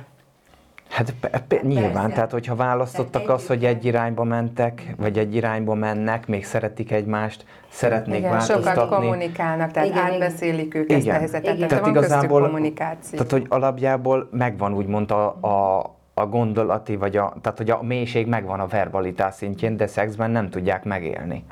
Hát 0.91 1.13
pe- 1.19 1.43
pe- 1.47 1.63
nyilván, 1.63 1.91
persze. 1.93 2.09
tehát 2.13 2.31
hogyha 2.31 2.55
választottak 2.55 3.29
azt, 3.29 3.47
hogy 3.47 3.65
egy 3.65 3.85
irányba 3.85 4.23
mentek, 4.23 4.93
vagy 4.97 5.17
egy 5.17 5.35
irányba 5.35 5.73
mennek, 5.73 6.27
még 6.27 6.45
szeretik 6.45 6.91
egymást, 6.91 7.45
szeretnék 7.69 8.17
igen, 8.17 8.29
változtatni. 8.29 8.81
sokat 8.81 8.89
kommunikálnak, 8.89 9.71
tehát 9.71 9.89
Igen, 9.89 10.01
igen. 10.07 10.13
átbeszélik 10.13 10.75
ők 10.75 10.89
ezt 10.91 10.99
a 10.99 11.03
Igen. 11.03 11.17
helyzetet, 11.19 11.55
Igen. 11.55 11.67
tehát, 11.67 11.83
van 11.83 11.95
igazából, 11.95 12.41
kommunikáció. 12.41 13.17
tehát 13.17 13.31
hogy 13.31 13.45
alapjából 13.49 14.27
megvan 14.31 14.73
úgymond 14.73 15.11
a, 15.11 15.25
a, 15.41 15.79
a 16.13 16.25
gondolati, 16.25 16.95
vagy 16.95 17.17
a, 17.17 17.33
tehát 17.41 17.57
hogy 17.57 17.69
a 17.69 17.79
mélység 17.83 18.27
megvan 18.27 18.59
a 18.59 18.67
verbalitás 18.67 19.33
szintjén, 19.33 19.77
de 19.77 19.87
szexben 19.87 20.31
nem 20.31 20.49
tudják 20.49 20.83
megélni. 20.83 21.43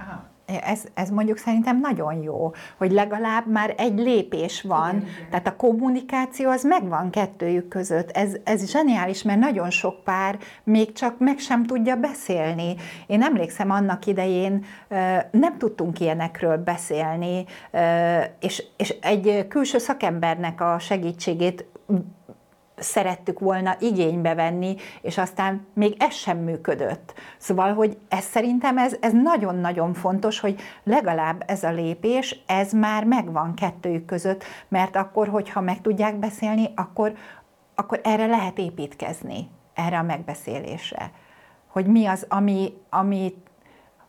Ez, 0.63 0.83
ez 0.93 1.09
mondjuk 1.09 1.37
szerintem 1.37 1.79
nagyon 1.79 2.21
jó, 2.21 2.51
hogy 2.77 2.91
legalább 2.91 3.47
már 3.47 3.73
egy 3.77 3.99
lépés 3.99 4.61
van, 4.61 4.95
igen, 4.95 5.07
igen. 5.07 5.29
tehát 5.29 5.47
a 5.47 5.55
kommunikáció 5.55 6.49
az 6.49 6.63
megvan 6.63 7.09
kettőjük 7.09 7.67
között. 7.67 8.09
Ez, 8.11 8.35
ez 8.43 8.71
zseniális, 8.71 9.23
mert 9.23 9.39
nagyon 9.39 9.69
sok 9.69 10.03
pár 10.03 10.37
még 10.63 10.91
csak 10.91 11.19
meg 11.19 11.37
sem 11.37 11.65
tudja 11.65 11.95
beszélni. 11.95 12.75
Én 13.07 13.21
emlékszem 13.21 13.71
annak 13.71 14.05
idején, 14.05 14.65
nem 15.31 15.57
tudtunk 15.57 15.99
ilyenekről 15.99 16.57
beszélni, 16.57 17.45
és, 18.39 18.63
és 18.77 18.89
egy 19.01 19.45
külső 19.47 19.77
szakembernek 19.77 20.61
a 20.61 20.79
segítségét 20.79 21.65
szerettük 22.81 23.39
volna 23.39 23.75
igénybe 23.79 24.33
venni, 24.35 24.75
és 25.01 25.17
aztán 25.17 25.67
még 25.73 25.95
ez 25.99 26.13
sem 26.13 26.37
működött. 26.37 27.13
Szóval, 27.37 27.73
hogy 27.73 27.97
ez 28.09 28.23
szerintem 28.23 28.77
ez, 28.77 28.95
ez 28.99 29.13
nagyon-nagyon 29.13 29.93
fontos, 29.93 30.39
hogy 30.39 30.59
legalább 30.83 31.43
ez 31.47 31.63
a 31.63 31.71
lépés, 31.71 32.43
ez 32.45 32.71
már 32.71 33.03
megvan 33.03 33.53
kettőjük 33.53 34.05
között, 34.05 34.43
mert 34.67 34.95
akkor, 34.95 35.27
hogyha 35.27 35.61
meg 35.61 35.81
tudják 35.81 36.15
beszélni, 36.15 36.69
akkor, 36.75 37.13
akkor 37.75 37.99
erre 38.03 38.25
lehet 38.25 38.57
építkezni, 38.57 39.49
erre 39.73 39.97
a 39.97 40.03
megbeszélésre. 40.03 41.11
Hogy 41.67 41.85
mi 41.85 42.05
az, 42.05 42.25
ami, 42.29 42.73
ami 42.89 43.33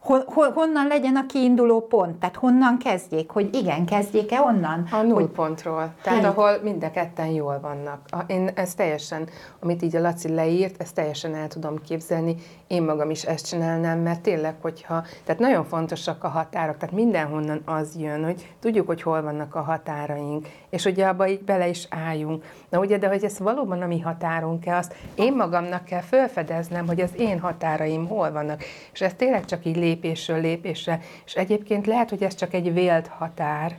Hon, 0.01 0.25
honnan 0.55 0.87
legyen 0.87 1.17
a 1.17 1.27
kiinduló 1.27 1.87
pont? 1.87 2.17
Tehát 2.17 2.37
honnan 2.37 2.79
kezdjék? 2.79 3.31
Hogy 3.31 3.55
igen, 3.55 3.85
kezdjék-e 3.85 4.41
onnan? 4.41 4.87
A 4.91 5.03
nullpontról. 5.03 5.93
Tehát 6.03 6.25
ahol 6.25 6.59
mind 6.63 6.85
a 6.85 6.91
ketten 6.91 7.27
jól 7.27 7.61
vannak. 7.61 8.01
Én 8.27 8.51
ezt 8.55 8.77
teljesen, 8.77 9.29
amit 9.61 9.83
így 9.83 9.97
a 9.97 10.01
Laci 10.01 10.35
leírt, 10.35 10.81
ezt 10.81 10.95
teljesen 10.95 11.35
el 11.35 11.49
tudom 11.49 11.83
képzelni. 11.83 12.35
Én 12.67 12.83
magam 12.83 13.11
is 13.11 13.23
ezt 13.23 13.47
csinálnám, 13.47 13.99
mert 13.99 14.21
tényleg, 14.21 14.55
hogyha, 14.61 15.03
tehát 15.25 15.41
nagyon 15.41 15.65
fontosak 15.65 16.25
a 16.25 16.29
határok, 16.29 16.77
tehát 16.77 16.95
mindenhonnan 16.95 17.63
az 17.65 17.97
jön, 17.99 18.25
hogy 18.25 18.55
tudjuk, 18.61 18.87
hogy 18.87 19.03
hol 19.03 19.23
vannak 19.23 19.55
a 19.55 19.61
határaink, 19.61 20.49
és 20.71 20.85
ugye 20.85 21.07
abba 21.07 21.29
így 21.29 21.43
bele 21.43 21.69
is 21.69 21.87
álljunk. 21.91 22.45
Na 22.69 22.79
ugye, 22.79 22.99
de 22.99 23.09
hogy 23.09 23.25
ez 23.25 23.39
valóban 23.39 23.83
a 23.83 23.87
mi 23.87 24.01
határunk-e, 24.01 24.77
azt 24.77 24.95
én 25.15 25.37
magamnak 25.37 25.85
kell 25.85 26.01
felfedeznem, 26.01 26.87
hogy 26.87 27.01
az 27.01 27.11
én 27.17 27.41
határaim 27.41 28.07
hol 28.07 28.33
vannak. 28.33 28.63
És 28.93 29.01
ez 29.01 29.15
tényleg 29.15 29.45
csak 29.45 29.65
így 29.65 29.77
lépésről 29.91 30.41
lépésre. 30.41 31.01
És 31.25 31.35
egyébként 31.35 31.87
lehet, 31.87 32.11
hogy 32.11 32.23
ez 32.23 32.35
csak 32.35 32.55
egy 32.55 32.73
vélt 32.73 33.07
határ, 33.07 33.79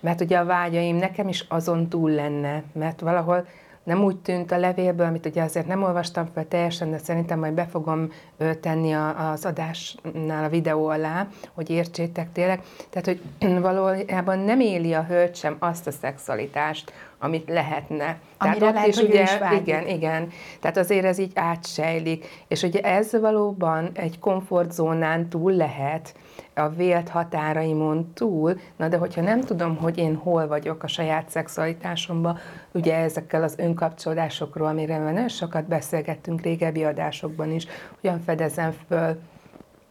mert 0.00 0.20
ugye 0.20 0.38
a 0.38 0.44
vágyaim 0.44 0.96
nekem 0.96 1.28
is 1.28 1.44
azon 1.48 1.88
túl 1.88 2.10
lenne, 2.10 2.62
mert 2.72 3.00
valahol 3.00 3.46
nem 3.84 4.04
úgy 4.04 4.16
tűnt 4.16 4.52
a 4.52 4.58
levélből, 4.58 5.06
amit 5.06 5.26
ugye 5.26 5.42
azért 5.42 5.66
nem 5.66 5.82
olvastam 5.82 6.28
fel 6.34 6.48
teljesen, 6.48 6.90
de 6.90 6.98
szerintem 6.98 7.38
majd 7.38 7.52
be 7.52 7.66
fogom 7.66 8.12
tenni 8.60 8.92
az 9.32 9.44
adásnál 9.44 10.44
a 10.44 10.48
videó 10.48 10.86
alá, 10.86 11.26
hogy 11.52 11.70
értsétek 11.70 12.32
tényleg. 12.32 12.60
Tehát, 12.90 13.06
hogy 13.06 13.20
valójában 13.60 14.38
nem 14.38 14.60
éli 14.60 14.92
a 14.92 15.04
hölgy 15.04 15.34
sem 15.34 15.56
azt 15.58 15.86
a 15.86 15.90
szexualitást, 15.90 16.92
amit 17.18 17.48
lehetne. 17.48 18.18
Amire 18.38 18.70
lehet, 18.70 18.94
hogy 18.94 19.14
ő 19.14 19.20
is 19.22 19.38
vágyik. 19.38 19.60
igen, 19.60 19.88
igen. 19.88 20.28
Tehát 20.60 20.76
azért 20.76 21.04
ez 21.04 21.18
így 21.18 21.32
átsejlik. 21.34 22.44
És 22.48 22.62
ugye 22.62 22.80
ez 22.80 23.20
valóban 23.20 23.90
egy 23.92 24.18
komfortzónán 24.18 25.28
túl 25.28 25.52
lehet, 25.52 26.14
a 26.60 26.68
vélt 26.76 27.08
határaimon 27.08 28.12
túl, 28.14 28.60
na 28.76 28.88
de 28.88 28.96
hogyha 28.96 29.20
nem 29.20 29.40
tudom, 29.40 29.76
hogy 29.76 29.98
én 29.98 30.14
hol 30.14 30.46
vagyok 30.46 30.82
a 30.82 30.88
saját 30.88 31.28
szexualitásomban, 31.28 32.38
ugye 32.72 32.96
ezekkel 32.96 33.42
az 33.42 33.54
önkapcsolódásokról, 33.58 34.68
amire 34.68 34.98
nagyon 34.98 35.28
sokat 35.28 35.64
beszélgettünk 35.64 36.40
régebbi 36.40 36.84
adásokban 36.84 37.50
is, 37.50 37.66
hogyan 38.00 38.20
fedezem 38.20 38.74
föl, 38.88 39.18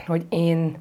hogy 0.05 0.25
én, 0.29 0.77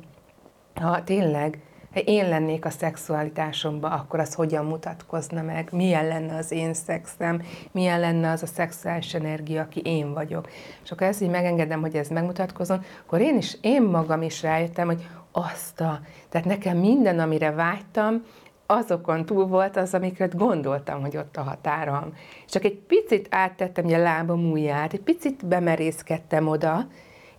ha 0.74 1.04
tényleg 1.04 1.58
ha 1.92 2.00
én 2.00 2.28
lennék 2.28 2.64
a 2.64 2.70
szexualitásomban, 2.70 3.92
akkor 3.92 4.20
az 4.20 4.34
hogyan 4.34 4.64
mutatkozna 4.64 5.42
meg, 5.42 5.68
milyen 5.72 6.06
lenne 6.06 6.36
az 6.36 6.52
én 6.52 6.74
szexem, 6.74 7.42
milyen 7.72 8.00
lenne 8.00 8.30
az 8.30 8.42
a 8.42 8.46
szexuális 8.46 9.14
energia, 9.14 9.62
aki 9.62 9.80
én 9.84 10.12
vagyok. 10.12 10.48
És 10.84 10.90
akkor 10.90 11.06
ezt 11.06 11.22
így 11.22 11.30
megengedem, 11.30 11.80
hogy 11.80 11.94
ez 11.94 12.08
megmutatkozon, 12.08 12.84
akkor 13.04 13.20
én 13.20 13.36
is, 13.36 13.56
én 13.60 13.82
magam 13.82 14.22
is 14.22 14.42
rájöttem, 14.42 14.86
hogy 14.86 15.06
azt 15.38 15.80
a, 15.80 16.00
tehát 16.28 16.46
nekem 16.46 16.76
minden, 16.76 17.18
amire 17.18 17.50
vágytam, 17.50 18.22
azokon 18.66 19.24
túl 19.24 19.46
volt 19.46 19.76
az, 19.76 19.94
amiket 19.94 20.36
gondoltam, 20.36 21.00
hogy 21.00 21.16
ott 21.16 21.36
a 21.36 21.42
határom. 21.42 22.12
Csak 22.48 22.64
egy 22.64 22.78
picit 22.78 23.26
áttettem 23.30 23.84
ugye 23.84 23.96
a 23.96 24.02
lábam 24.02 24.50
ujját, 24.50 24.92
egy 24.92 25.00
picit 25.00 25.46
bemerészkedtem 25.46 26.48
oda, 26.48 26.86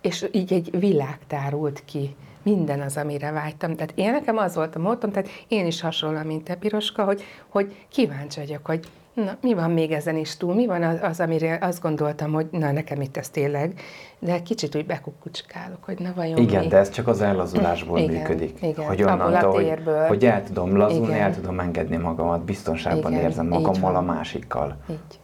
és 0.00 0.28
így 0.32 0.52
egy 0.52 0.78
világ 0.78 1.18
tárult 1.26 1.82
ki. 1.84 2.16
Minden 2.42 2.80
az, 2.80 2.96
amire 2.96 3.30
vágytam. 3.30 3.74
Tehát 3.76 3.92
én 3.94 4.10
nekem 4.10 4.36
az 4.36 4.54
volt 4.54 4.76
a 4.76 4.78
módom, 4.78 5.10
tehát 5.10 5.28
én 5.48 5.66
is 5.66 5.80
hasonlóan, 5.80 6.26
mint 6.26 6.44
te, 6.44 6.54
Piroska, 6.54 7.04
hogy, 7.04 7.22
hogy 7.48 7.76
kíváncsi 7.88 8.40
vagyok, 8.40 8.66
hogy 8.66 8.88
na, 9.14 9.36
mi 9.40 9.54
van 9.54 9.70
még 9.70 9.92
ezen 9.92 10.16
is 10.16 10.36
túl, 10.36 10.54
mi 10.54 10.66
van 10.66 10.82
az, 10.82 10.98
az, 11.02 11.20
amire 11.20 11.58
azt 11.60 11.82
gondoltam, 11.82 12.32
hogy 12.32 12.46
na, 12.50 12.72
nekem 12.72 13.00
itt 13.00 13.16
ez 13.16 13.28
tényleg, 13.28 13.80
de 14.18 14.42
kicsit 14.42 14.76
úgy 14.76 14.86
bekukucskálok, 14.86 15.84
hogy 15.84 15.98
na 15.98 16.12
vajon 16.14 16.38
Igen, 16.38 16.62
mi? 16.62 16.68
de 16.68 16.76
ez 16.76 16.90
csak 16.90 17.06
az 17.06 17.20
ellazulásból 17.20 17.98
Igen, 17.98 18.14
működik. 18.14 18.58
igen. 18.62 18.86
Hogy 18.86 19.02
onnantól, 19.02 19.52
hogy, 19.52 19.82
hogy 20.08 20.24
el 20.24 20.42
tudom 20.42 20.76
lazulni, 20.76 21.06
Igen. 21.06 21.20
el 21.20 21.34
tudom 21.34 21.60
engedni 21.60 21.96
magamat, 21.96 22.44
biztonságban 22.44 23.12
Igen, 23.12 23.24
érzem 23.24 23.46
magammal 23.46 23.96
a 23.96 24.00
másikkal. 24.00 24.76
Így. 24.90 25.20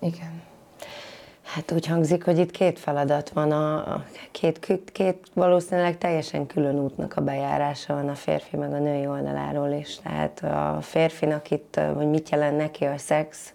Igen. 0.00 0.42
Hát 1.54 1.72
úgy 1.72 1.86
hangzik, 1.86 2.24
hogy 2.24 2.38
itt 2.38 2.50
két 2.50 2.78
feladat 2.78 3.30
van, 3.30 3.52
a, 3.52 3.94
a 3.94 4.04
két, 4.30 4.70
két 4.92 5.26
valószínűleg 5.32 5.98
teljesen 5.98 6.46
külön 6.46 6.78
útnak 6.78 7.16
a 7.16 7.20
bejárása 7.20 7.94
van 7.94 8.08
a 8.08 8.14
férfi 8.14 8.56
meg 8.56 8.72
a 8.72 8.78
női 8.78 9.06
oldaláról 9.06 9.70
is. 9.70 9.98
Tehát 10.02 10.42
a 10.42 10.78
férfinak 10.80 11.50
itt, 11.50 11.80
hogy 11.94 12.06
mit 12.06 12.28
jelent 12.28 12.56
neki 12.56 12.84
a 12.84 12.98
szex, 12.98 13.52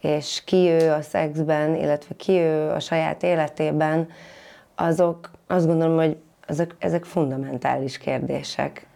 és 0.00 0.42
ki 0.44 0.68
ő 0.68 0.90
a 0.90 1.02
szexben, 1.02 1.74
illetve 1.74 2.14
ki 2.16 2.32
ő 2.32 2.70
a 2.70 2.80
saját 2.80 3.22
életében, 3.22 4.08
azok 4.74 5.30
azt 5.46 5.66
gondolom, 5.66 5.96
hogy 5.96 6.16
ezek, 6.46 6.74
ezek 6.78 7.04
fundamentális 7.04 7.98
kérdések. 7.98 8.86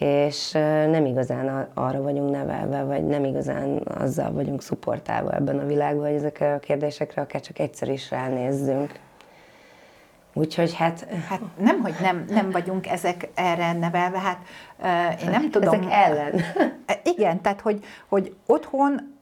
És 0.00 0.52
nem 0.90 1.06
igazán 1.06 1.68
arra 1.74 2.02
vagyunk 2.02 2.30
nevelve, 2.30 2.82
vagy 2.82 3.06
nem 3.06 3.24
igazán 3.24 3.82
azzal 3.98 4.32
vagyunk 4.32 4.62
szuportálva 4.62 5.32
ebben 5.32 5.58
a 5.58 5.66
világban, 5.66 6.06
hogy 6.06 6.14
ezekre 6.14 6.54
a 6.54 6.58
kérdésekre 6.58 7.22
akár 7.22 7.40
csak 7.40 7.58
egyszer 7.58 7.88
is 7.88 8.10
ránézzünk. 8.10 8.98
Úgyhogy 10.32 10.74
hát... 10.74 11.06
Hát 11.28 11.40
nem, 11.58 11.80
hogy 11.80 11.94
nem, 12.00 12.24
nem 12.28 12.50
vagyunk 12.50 12.86
ezek 12.86 13.28
erre 13.34 13.72
nevelve, 13.72 14.18
hát 14.18 14.38
uh, 14.78 15.22
én 15.22 15.30
nem 15.30 15.50
tudom... 15.50 15.74
Ezek 15.74 15.92
ellen. 15.92 16.40
Igen, 17.02 17.40
tehát 17.40 17.60
hogy, 17.60 17.84
hogy 18.08 18.34
otthon 18.46 19.14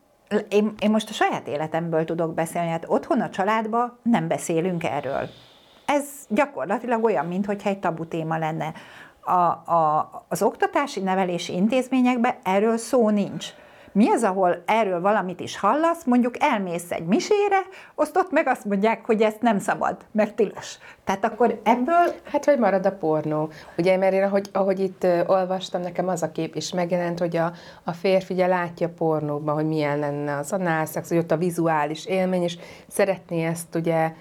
én, 0.48 0.74
én 0.78 0.90
most 0.90 1.08
a 1.08 1.12
saját 1.12 1.48
életemből 1.48 2.04
tudok 2.04 2.34
beszélni, 2.34 2.68
hát 2.68 2.84
otthon 2.88 3.20
a 3.20 3.30
családban 3.30 3.98
nem 4.02 4.28
beszélünk 4.28 4.84
erről. 4.84 5.28
Ez 5.86 6.04
gyakorlatilag 6.28 7.04
olyan, 7.04 7.26
mintha 7.26 7.52
egy 7.64 7.78
tabu 7.78 8.06
téma 8.06 8.38
lenne. 8.38 8.72
A, 9.24 9.72
a, 9.72 10.24
az 10.28 10.42
oktatási 10.42 11.00
nevelési 11.00 11.54
intézményekben 11.54 12.34
erről 12.42 12.76
szó 12.76 13.08
nincs. 13.08 13.46
Mi 13.94 14.10
az, 14.10 14.22
ahol 14.22 14.62
erről 14.66 15.00
valamit 15.00 15.40
is 15.40 15.58
hallasz, 15.58 16.04
mondjuk 16.04 16.34
elmész 16.38 16.90
egy 16.90 17.04
misére, 17.04 17.60
azt 17.94 18.16
ott 18.16 18.30
meg 18.30 18.46
azt 18.46 18.64
mondják, 18.64 19.06
hogy 19.06 19.22
ezt 19.22 19.40
nem 19.40 19.58
szabad, 19.58 19.96
meg 20.12 20.34
tilos. 20.34 20.78
Tehát 21.04 21.24
akkor 21.24 21.60
ebből... 21.64 22.14
Hát, 22.24 22.44
vagy 22.44 22.58
marad 22.58 22.86
a 22.86 22.92
pornó. 22.92 23.48
Ugye, 23.78 23.96
mert 23.96 24.12
én, 24.12 24.22
ahogy, 24.22 24.48
ahogy 24.52 24.80
itt 24.80 25.06
olvastam, 25.26 25.80
nekem 25.80 26.08
az 26.08 26.22
a 26.22 26.32
kép 26.32 26.54
is 26.54 26.72
megjelent, 26.72 27.18
hogy 27.18 27.36
a, 27.36 27.52
a 27.84 27.92
férfi 27.92 28.34
ugye 28.34 28.46
látja 28.46 28.88
pornóban, 28.88 29.54
hogy 29.54 29.66
milyen 29.66 29.98
lenne 29.98 30.36
az 30.36 30.52
análszex, 30.52 31.08
hogy 31.08 31.18
ott 31.18 31.30
a 31.30 31.36
vizuális 31.36 32.06
élmény, 32.06 32.42
és 32.42 32.58
szeretné 32.88 33.44
ezt 33.44 33.74
ugye 33.74 34.12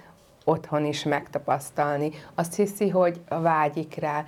otthon 0.43 0.85
is 0.85 1.03
megtapasztalni. 1.03 2.11
Azt 2.35 2.55
hiszi, 2.55 2.89
hogy 2.89 3.21
vágyik 3.29 3.95
rá. 3.95 4.25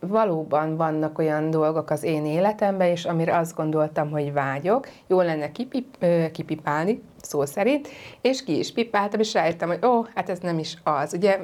Valóban 0.00 0.76
vannak 0.76 1.18
olyan 1.18 1.50
dolgok 1.50 1.90
az 1.90 2.02
én 2.02 2.26
életemben, 2.26 2.88
és 2.88 3.04
amire 3.04 3.38
azt 3.38 3.54
gondoltam, 3.54 4.10
hogy 4.10 4.32
vágyok, 4.32 4.88
jó 5.06 5.20
lenne 5.20 5.52
kipip, 5.52 6.06
kipipálni, 6.32 7.02
szó 7.22 7.44
szerint, 7.44 7.88
és 8.20 8.44
ki 8.44 8.58
is 8.58 8.72
pipáltam, 8.72 9.20
és 9.20 9.32
rájöttem, 9.32 9.68
hogy 9.68 9.84
ó, 9.84 10.04
hát 10.14 10.28
ez 10.28 10.38
nem 10.38 10.58
is 10.58 10.76
az. 10.84 11.14
Ugye 11.14 11.38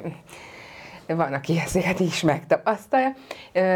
van, 1.15 1.33
aki 1.33 1.59
ezért 1.59 1.99
is 1.99 2.21
megtapasztalja. 2.21 3.13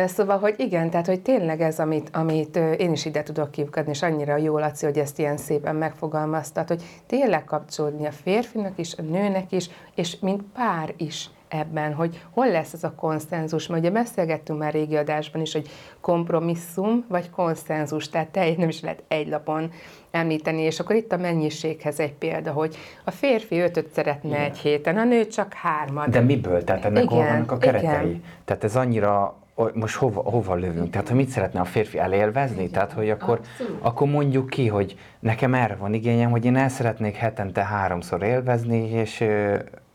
Szóval, 0.06 0.39
hogy 0.39 0.56
igen, 0.58 0.89
tehát, 0.89 1.06
hogy 1.06 1.22
tényleg 1.22 1.62
ez, 1.62 1.80
amit, 1.80 2.10
amit 2.13 2.56
én 2.56 2.91
is 2.91 3.06
ide 3.06 3.24
tudok 3.24 3.52
kívkodni, 3.52 3.91
és 3.91 4.02
annyira 4.02 4.38
jó, 4.38 4.58
Laci, 4.58 4.86
hogy 4.86 4.98
ezt 4.98 5.19
ilyen 5.19 5.38
szépen 5.38 5.76
megfogalmaztat, 5.76 6.67
hogy 6.67 6.84
tényleg 7.08 7.43
kapcsolódni 7.43 8.06
a 8.06 8.12
férfinak 8.12 8.78
is, 8.78 8.96
a 8.98 9.02
nőnek 9.02 9.52
is, 9.52 9.69
és 9.96 10.19
mint 10.19 10.43
pár 10.54 10.93
is 10.98 11.30
ebben, 11.54 11.94
hogy 11.94 12.22
hol 12.30 12.50
lesz 12.50 12.74
ez 12.74 12.84
a 12.84 12.94
konszenzus, 12.96 13.68
mert 13.68 13.82
ugye 13.82 13.92
beszélgettünk 13.92 14.60
már 14.60 14.74
régi 14.74 14.96
adásban 14.96 15.42
is, 15.42 15.54
hogy 15.54 15.70
kompromisszum 16.02 17.06
vagy 17.08 17.30
konszenzus, 17.30 18.10
tehát 18.10 18.28
te 18.28 18.54
nem 18.58 18.68
is 18.68 18.82
lehet 18.82 19.04
egy 19.08 19.28
lapon 19.28 19.72
említeni, 20.12 20.62
és 20.62 20.80
akkor 20.80 20.96
itt 20.96 21.12
a 21.12 21.18
mennyiséghez 21.18 22.00
egy 22.00 22.13
példa, 22.13 22.52
hogy 22.52 22.78
a 23.04 23.12
férfi 23.12 23.60
ötöt 23.60 23.92
szeretne 23.94 24.30
igen. 24.30 24.42
egy 24.42 24.58
héten, 24.58 24.98
a 24.98 25.04
nő 25.04 25.28
csak 25.28 25.54
hármat. 25.54 26.10
De 26.10 26.20
miből? 26.20 26.63
Tehát 26.63 26.86
ennek 26.86 27.04
igen, 27.04 27.16
hol 27.16 27.28
vannak 27.28 27.52
a 27.52 27.58
keretei? 27.58 28.10
Igen. 28.10 28.24
Tehát 28.46 28.63
ez 28.63 28.76
annyira 28.76 29.38
most 29.74 29.96
hova, 29.96 30.22
hova 30.22 30.56
lövünk? 30.56 30.89
Tehát, 30.89 31.08
hogy 31.08 31.18
mit 31.18 31.30
szeretne 31.30 31.60
a 31.60 31.66
férfi 31.66 31.98
elélvezni? 31.98 32.60
Igen. 32.60 32.72
Tehát, 32.72 32.92
hogy 32.92 33.10
akkor, 33.10 33.39
akkor 33.82 34.08
mondjuk 34.08 34.50
ki, 34.50 34.68
hogy 34.68 34.96
nekem 35.20 35.54
erre 35.54 35.76
van 35.76 35.94
igényem, 35.94 36.32
hogy 36.32 36.46
én 36.46 36.56
el 36.56 36.70
szeretnék 36.70 37.16
hetente 37.16 37.63
háromszor 37.63 38.24
élvezni, 38.24 38.89
és 38.89 39.24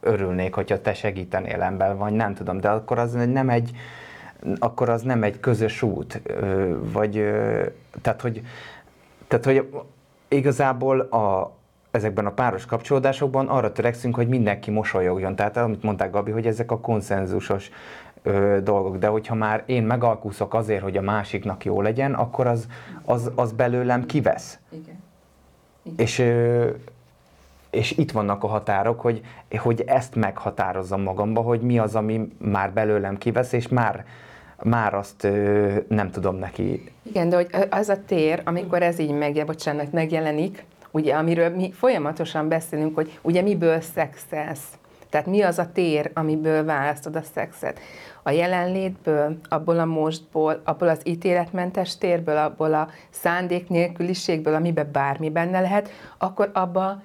örülnék, 0.00 0.54
hogyha 0.54 0.80
te 0.80 0.94
segítenél 0.94 1.62
ember, 1.62 1.96
vagy 1.96 2.12
nem 2.12 2.34
tudom, 2.34 2.60
de 2.60 2.68
akkor 2.68 2.98
az 2.98 3.12
nem 3.12 3.48
egy, 3.48 3.70
akkor 4.58 4.88
az 4.88 5.02
nem 5.02 5.22
egy 5.22 5.40
közös 5.40 5.82
út, 5.82 6.22
vagy 6.80 7.12
tehát, 8.02 8.20
hogy, 8.20 8.42
tehát, 9.28 9.44
hogy 9.44 9.68
igazából 10.28 11.00
a, 11.00 11.56
ezekben 11.90 12.26
a 12.26 12.30
páros 12.30 12.66
kapcsolódásokban 12.66 13.48
arra 13.48 13.72
törekszünk, 13.72 14.14
hogy 14.14 14.28
mindenki 14.28 14.70
mosolyogjon. 14.70 15.36
Tehát 15.36 15.56
amit 15.56 15.82
mondták 15.82 16.10
Gabi, 16.10 16.30
hogy 16.30 16.46
ezek 16.46 16.70
a 16.70 16.78
konszenzusos 16.78 17.70
ö, 18.22 18.58
dolgok, 18.62 18.96
de 18.96 19.06
hogyha 19.06 19.34
már 19.34 19.62
én 19.66 19.82
megalkuszok 19.82 20.54
azért, 20.54 20.82
hogy 20.82 20.96
a 20.96 21.02
másiknak 21.02 21.64
jó 21.64 21.82
legyen, 21.82 22.14
akkor 22.14 22.46
az, 22.46 22.66
az, 23.04 23.30
az 23.34 23.52
belőlem 23.52 24.06
kivesz. 24.06 24.58
Igen. 24.70 25.02
Igen. 25.82 25.98
És 25.98 26.18
ö, 26.18 26.68
és 27.70 27.90
itt 27.90 28.10
vannak 28.10 28.44
a 28.44 28.46
határok, 28.46 29.00
hogy, 29.00 29.20
hogy 29.58 29.82
ezt 29.86 30.14
meghatározzam 30.14 31.02
magamba, 31.02 31.40
hogy 31.40 31.60
mi 31.60 31.78
az, 31.78 31.94
ami 31.94 32.28
már 32.38 32.72
belőlem 32.72 33.18
kivesz, 33.18 33.52
és 33.52 33.68
már, 33.68 34.04
már 34.62 34.94
azt 34.94 35.24
ö, 35.24 35.74
nem 35.88 36.10
tudom 36.10 36.36
neki. 36.36 36.92
Igen, 37.02 37.28
de 37.28 37.36
hogy 37.36 37.48
az 37.70 37.88
a 37.88 38.04
tér, 38.06 38.42
amikor 38.44 38.82
ez 38.82 38.98
így 38.98 39.10
megje, 39.10 39.44
bocsánat, 39.44 39.92
megjelenik, 39.92 40.64
ugye, 40.90 41.14
amiről 41.14 41.48
mi 41.48 41.72
folyamatosan 41.72 42.48
beszélünk, 42.48 42.94
hogy 42.94 43.18
ugye 43.22 43.42
miből 43.42 43.80
szexelsz. 43.80 44.78
Tehát 45.10 45.26
mi 45.26 45.42
az 45.42 45.58
a 45.58 45.72
tér, 45.72 46.10
amiből 46.14 46.64
választod 46.64 47.16
a 47.16 47.22
szexet? 47.34 47.80
A 48.22 48.30
jelenlétből, 48.30 49.38
abból 49.48 49.78
a 49.78 49.84
mostból, 49.84 50.60
abból 50.64 50.88
az 50.88 51.00
ítéletmentes 51.04 51.98
térből, 51.98 52.36
abból 52.36 52.74
a 52.74 52.88
szándék 53.10 53.68
nélküliségből, 53.68 54.54
amiben 54.54 54.88
bármi 54.92 55.30
benne 55.30 55.60
lehet, 55.60 55.90
akkor 56.18 56.50
abba 56.52 57.02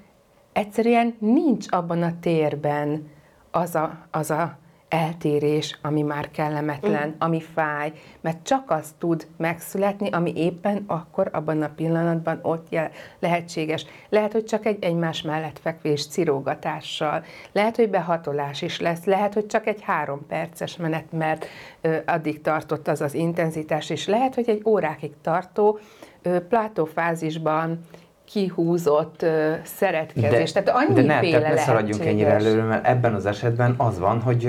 egyszerűen 0.54 1.16
nincs 1.20 1.66
abban 1.70 2.02
a 2.02 2.20
térben 2.20 3.12
az 3.52 3.76
a, 3.76 3.98
az 4.12 4.32
a 4.32 4.58
eltérés, 4.94 5.80
ami 5.82 6.02
már 6.02 6.32
kellemetlen, 6.32 7.08
mm. 7.08 7.16
ami 7.18 7.42
fáj, 7.42 7.92
mert 8.22 8.44
csak 8.44 8.72
az 8.72 8.94
tud 8.98 9.28
megszületni, 9.38 10.10
ami 10.10 10.34
éppen 10.36 10.84
akkor, 10.88 11.30
abban 11.32 11.62
a 11.62 11.70
pillanatban 11.76 12.39
ott 12.42 12.68
jel- 12.70 12.94
lehetséges. 13.20 13.86
Lehet, 14.10 14.32
hogy 14.32 14.44
csak 14.44 14.66
egy 14.66 14.84
egymás 14.84 15.22
mellett 15.22 15.60
fekvés 15.60 16.08
cirógatással, 16.08 17.24
lehet, 17.52 17.76
hogy 17.76 17.89
behatolás 17.89 18.62
is 18.62 18.80
lesz, 18.80 19.04
lehet, 19.04 19.34
hogy 19.34 19.46
csak 19.46 19.68
egy 19.68 19.82
három 19.82 20.26
perces 20.28 20.78
menet, 20.78 21.12
mert 21.12 21.46
ö, 21.82 21.98
addig 22.06 22.42
tartott 22.42 22.88
az 22.88 23.02
az 23.02 23.13
intenzitás, 23.13 23.89
és 23.89 24.08
lehet, 24.08 24.36
hogy 24.36 24.50
egy 24.50 24.62
órákig 24.66 25.12
tartó 25.22 25.80
ö, 26.22 26.39
plátófázisban 26.48 27.80
kihúzott 28.26 29.22
uh, 29.22 29.54
szeretkezés. 29.64 30.52
De, 30.52 30.62
tehát 30.62 30.82
annyi 30.82 30.94
de 30.94 31.02
ne, 31.02 31.20
tehát 31.30 31.56
ne 31.56 31.62
szaladjunk 31.62 32.06
ennyire 32.06 32.32
előre, 32.32 32.64
mert 32.64 32.88
ebben 32.88 33.14
az 33.14 33.26
esetben 33.26 33.74
az 33.78 34.00
van, 34.00 34.22
hogy 34.22 34.48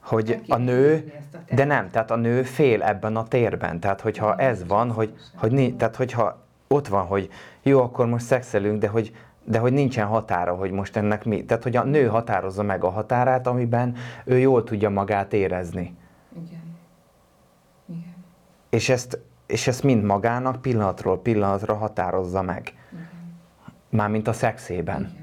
hogy 0.00 0.40
a 0.48 0.56
nő, 0.56 1.12
de 1.50 1.64
nem, 1.64 1.90
tehát 1.90 2.10
a 2.10 2.16
nő 2.16 2.42
fél 2.42 2.82
ebben 2.82 3.16
a 3.16 3.28
térben. 3.28 3.80
Tehát 3.80 4.00
hogyha 4.00 4.36
ez 4.36 4.66
van, 4.66 4.90
hogy, 4.90 5.14
hogy 5.36 5.74
tehát 5.76 5.96
hogyha 5.96 6.42
ott 6.68 6.88
van, 6.88 7.06
hogy 7.06 7.28
jó, 7.62 7.82
akkor 7.82 8.06
most 8.06 8.24
szexelünk, 8.24 8.80
de 8.80 8.88
hogy 8.88 9.12
de 9.46 9.58
hogy 9.58 9.72
nincsen 9.72 10.06
határa, 10.06 10.54
hogy 10.54 10.70
most 10.70 10.96
ennek 10.96 11.24
mi. 11.24 11.44
Tehát, 11.44 11.62
hogy 11.62 11.76
a 11.76 11.84
nő 11.84 12.06
határozza 12.06 12.62
meg 12.62 12.84
a 12.84 12.90
határát, 12.90 13.46
amiben 13.46 13.96
ő 14.24 14.38
jól 14.38 14.64
tudja 14.64 14.90
magát 14.90 15.32
érezni. 15.32 15.96
Igen. 16.32 16.78
Igen. 17.86 18.24
És 18.70 18.88
ezt 18.88 19.18
és 19.46 19.66
ezt 19.66 19.82
mind 19.82 20.02
magának 20.02 20.62
pillanatról 20.62 21.22
pillanatra 21.22 21.74
határozza 21.74 22.42
meg. 22.42 22.72
Uh-huh. 22.92 23.08
Mármint 23.90 24.28
a 24.28 24.32
szexében. 24.32 25.00
Uh-huh. 25.00 25.22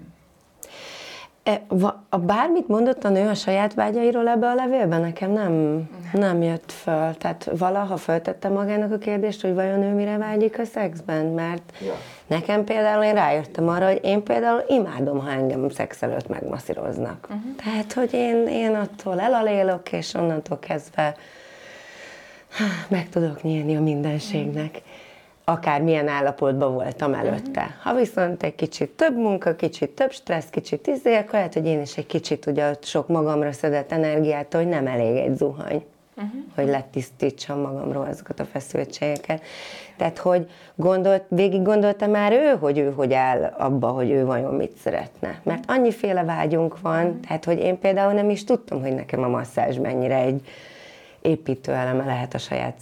E, 1.43 1.61
a 2.09 2.17
bármit 2.17 2.67
mondott 2.67 3.03
a 3.03 3.09
nő 3.09 3.27
a 3.27 3.33
saját 3.33 3.73
vágyairól 3.73 4.27
ebbe 4.27 4.47
a 4.47 4.53
levélben? 4.53 5.01
Nekem 5.01 5.31
nem, 5.31 5.83
nem 6.13 6.41
jött 6.41 6.71
föl. 6.71 7.15
Tehát 7.17 7.49
valaha 7.57 7.97
föltette 7.97 8.49
magának 8.49 8.91
a 8.91 8.97
kérdést, 8.97 9.41
hogy 9.41 9.53
vajon 9.53 9.83
ő 9.83 9.93
mire 9.93 10.17
vágyik 10.17 10.59
a 10.59 10.65
szexben? 10.65 11.25
Mert 11.25 11.73
ja. 11.85 11.93
nekem 12.27 12.63
például 12.63 13.03
én 13.03 13.13
rájöttem 13.13 13.67
arra, 13.67 13.85
hogy 13.85 13.99
én 14.03 14.23
például 14.23 14.63
imádom, 14.67 15.19
ha 15.19 15.29
engem 15.29 15.69
szex 15.69 16.01
előtt 16.01 16.27
megmasszíroznak. 16.27 17.27
Uh-huh. 17.29 17.55
Tehát, 17.63 17.93
hogy 17.93 18.13
én, 18.13 18.47
én 18.47 18.75
attól 18.75 19.19
elalélok, 19.19 19.91
és 19.91 20.13
onnantól 20.13 20.59
kezdve 20.59 21.15
meg 22.87 23.09
tudok 23.09 23.43
nyílni 23.43 23.75
a 23.75 23.81
mindenségnek. 23.81 24.81
Akár 25.43 25.81
milyen 25.81 26.07
állapotban 26.07 26.73
voltam 26.73 27.13
előtte. 27.13 27.77
Ha 27.83 27.95
viszont 27.95 28.43
egy 28.43 28.55
kicsit 28.55 28.89
több 28.89 29.17
munka, 29.17 29.55
kicsit 29.55 29.89
több 29.89 30.11
stressz, 30.11 30.49
kicsit 30.49 30.87
izé, 30.87 31.15
akkor 31.15 31.33
lehet, 31.33 31.53
hogy 31.53 31.65
én 31.65 31.81
is 31.81 31.97
egy 31.97 32.05
kicsit 32.05 32.45
ugye 32.45 32.73
sok 32.81 33.07
magamra 33.07 33.51
szedett 33.51 33.91
energiát, 33.91 34.53
hogy 34.53 34.67
nem 34.67 34.87
elég 34.87 35.15
egy 35.17 35.35
zuhany. 35.35 35.83
Uh-huh. 36.15 36.41
hogy 36.55 36.67
letisztítsam 36.67 37.59
magamról 37.59 38.05
azokat 38.05 38.39
a 38.39 38.45
feszültségeket. 38.45 39.41
Tehát, 39.97 40.17
hogy 40.17 40.49
gondolt, 40.75 41.23
végig 41.27 41.61
gondolta 41.61 42.07
már 42.07 42.31
ő, 42.31 42.57
hogy 42.59 42.77
ő 42.77 42.91
hogy 42.91 43.13
áll 43.13 43.43
abba, 43.43 43.87
hogy 43.87 44.11
ő 44.11 44.25
vajon 44.25 44.53
mit 44.53 44.77
szeretne. 44.77 45.39
Mert 45.43 45.63
annyiféle 45.67 46.23
vágyunk 46.23 46.81
van, 46.81 47.05
uh-huh. 47.05 47.19
tehát, 47.19 47.45
hogy 47.45 47.59
én 47.59 47.79
például 47.79 48.13
nem 48.13 48.29
is 48.29 48.43
tudtam, 48.43 48.81
hogy 48.81 48.95
nekem 48.95 49.23
a 49.23 49.27
masszázs 49.27 49.77
mennyire 49.77 50.15
egy, 50.15 50.47
építő 51.21 51.71
eleme 51.71 52.05
lehet 52.05 52.33
a 52.33 52.37
saját 52.37 52.81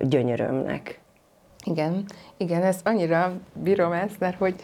gyönyörömnek. 0.00 0.98
Igen, 1.64 2.04
igen, 2.36 2.62
ez 2.62 2.80
annyira 2.84 3.32
bírom 3.52 3.92
ezt, 3.92 4.18
mert 4.18 4.36
hogy 4.36 4.54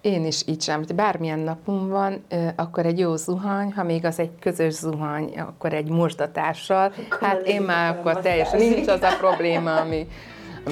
Én 0.00 0.26
is 0.26 0.42
így 0.46 0.62
sem, 0.62 0.78
hogy 0.78 0.94
bármilyen 0.94 1.38
napom 1.38 1.88
van, 1.88 2.24
akkor 2.56 2.86
egy 2.86 2.98
jó 2.98 3.16
zuhany, 3.16 3.72
ha 3.72 3.82
még 3.82 4.04
az 4.04 4.18
egy 4.18 4.30
közös 4.40 4.72
zuhany, 4.72 5.38
akkor 5.38 5.72
egy 5.72 5.88
murdatással, 5.88 6.92
hát 7.20 7.46
én 7.46 7.62
már 7.62 7.96
akkor 7.96 8.20
teljesen 8.20 8.58
nincs 8.58 8.88
az 8.88 9.02
a 9.02 9.16
probléma, 9.18 9.76
ami 9.76 10.06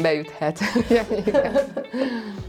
beüthet. 0.03 0.59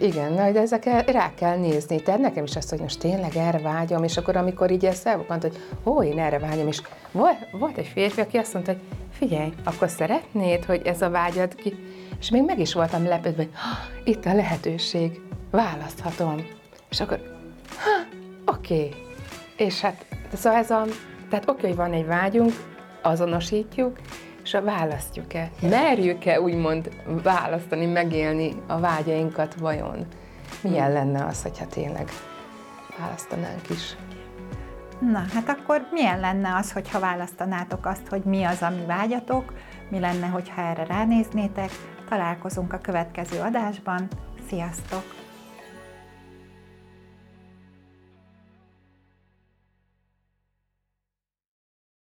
Igen, 0.00 0.32
na, 0.32 0.50
de 0.50 0.60
ezekre 0.60 1.02
rá 1.02 1.34
kell 1.34 1.56
nézni. 1.56 2.02
Tehát 2.02 2.20
nekem 2.20 2.44
is 2.44 2.56
azt, 2.56 2.70
hogy 2.70 2.80
most 2.80 2.98
tényleg 2.98 3.36
erre 3.36 3.58
vágyom, 3.58 4.04
és 4.04 4.16
akkor 4.16 4.36
amikor 4.36 4.70
így 4.70 4.84
ezt 4.84 5.06
elbukant, 5.06 5.42
hogy 5.42 5.56
ó, 5.84 6.02
én 6.02 6.18
erre 6.18 6.38
vágyom, 6.38 6.66
és 6.66 6.82
volt, 7.12 7.50
volt 7.52 7.76
egy 7.76 7.86
férfi, 7.86 8.20
aki 8.20 8.36
azt 8.36 8.52
mondta, 8.52 8.72
hogy 8.72 8.80
figyelj, 9.12 9.52
akkor 9.64 9.88
szeretnéd, 9.88 10.64
hogy 10.64 10.82
ez 10.84 11.02
a 11.02 11.10
vágyad 11.10 11.54
ki, 11.54 11.74
és 12.18 12.30
még 12.30 12.44
meg 12.44 12.58
is 12.58 12.74
voltam 12.74 13.04
lepődve, 13.04 13.42
hogy 13.42 13.52
itt 14.04 14.24
a 14.24 14.34
lehetőség, 14.34 15.20
választhatom. 15.50 16.46
És 16.90 17.00
akkor, 17.00 17.20
ha, 17.76 18.52
oké. 18.52 18.88
És 19.56 19.80
hát, 19.80 20.06
szóval 20.34 20.58
ez 20.58 20.70
a, 20.70 20.84
tehát 21.30 21.48
oké, 21.48 21.66
hogy 21.66 21.76
van 21.76 21.92
egy 21.92 22.06
vágyunk, 22.06 22.52
azonosítjuk, 23.02 23.98
és 24.50 24.56
a 24.56 24.62
választjuk-e? 24.62 25.50
Merjük-e 25.62 26.40
úgymond 26.40 26.90
választani, 27.22 27.86
megélni 27.86 28.54
a 28.66 28.80
vágyainkat 28.80 29.54
vajon? 29.54 30.06
Milyen 30.62 30.92
lenne 30.92 31.24
az, 31.24 31.42
hogyha 31.42 31.66
tényleg 31.66 32.08
választanánk 32.98 33.68
is? 33.68 33.96
Na, 34.98 35.24
hát 35.34 35.48
akkor 35.48 35.88
milyen 35.90 36.20
lenne 36.20 36.54
az, 36.54 36.72
hogyha 36.72 37.00
választanátok 37.00 37.86
azt, 37.86 38.08
hogy 38.08 38.22
mi 38.22 38.44
az, 38.44 38.62
ami 38.62 38.84
vágyatok, 38.86 39.52
mi 39.88 39.98
lenne, 39.98 40.26
hogyha 40.26 40.62
erre 40.62 40.84
ránéznétek. 40.84 41.70
Találkozunk 42.08 42.72
a 42.72 42.78
következő 42.78 43.40
adásban. 43.40 44.08
Sziasztok! 44.48 45.19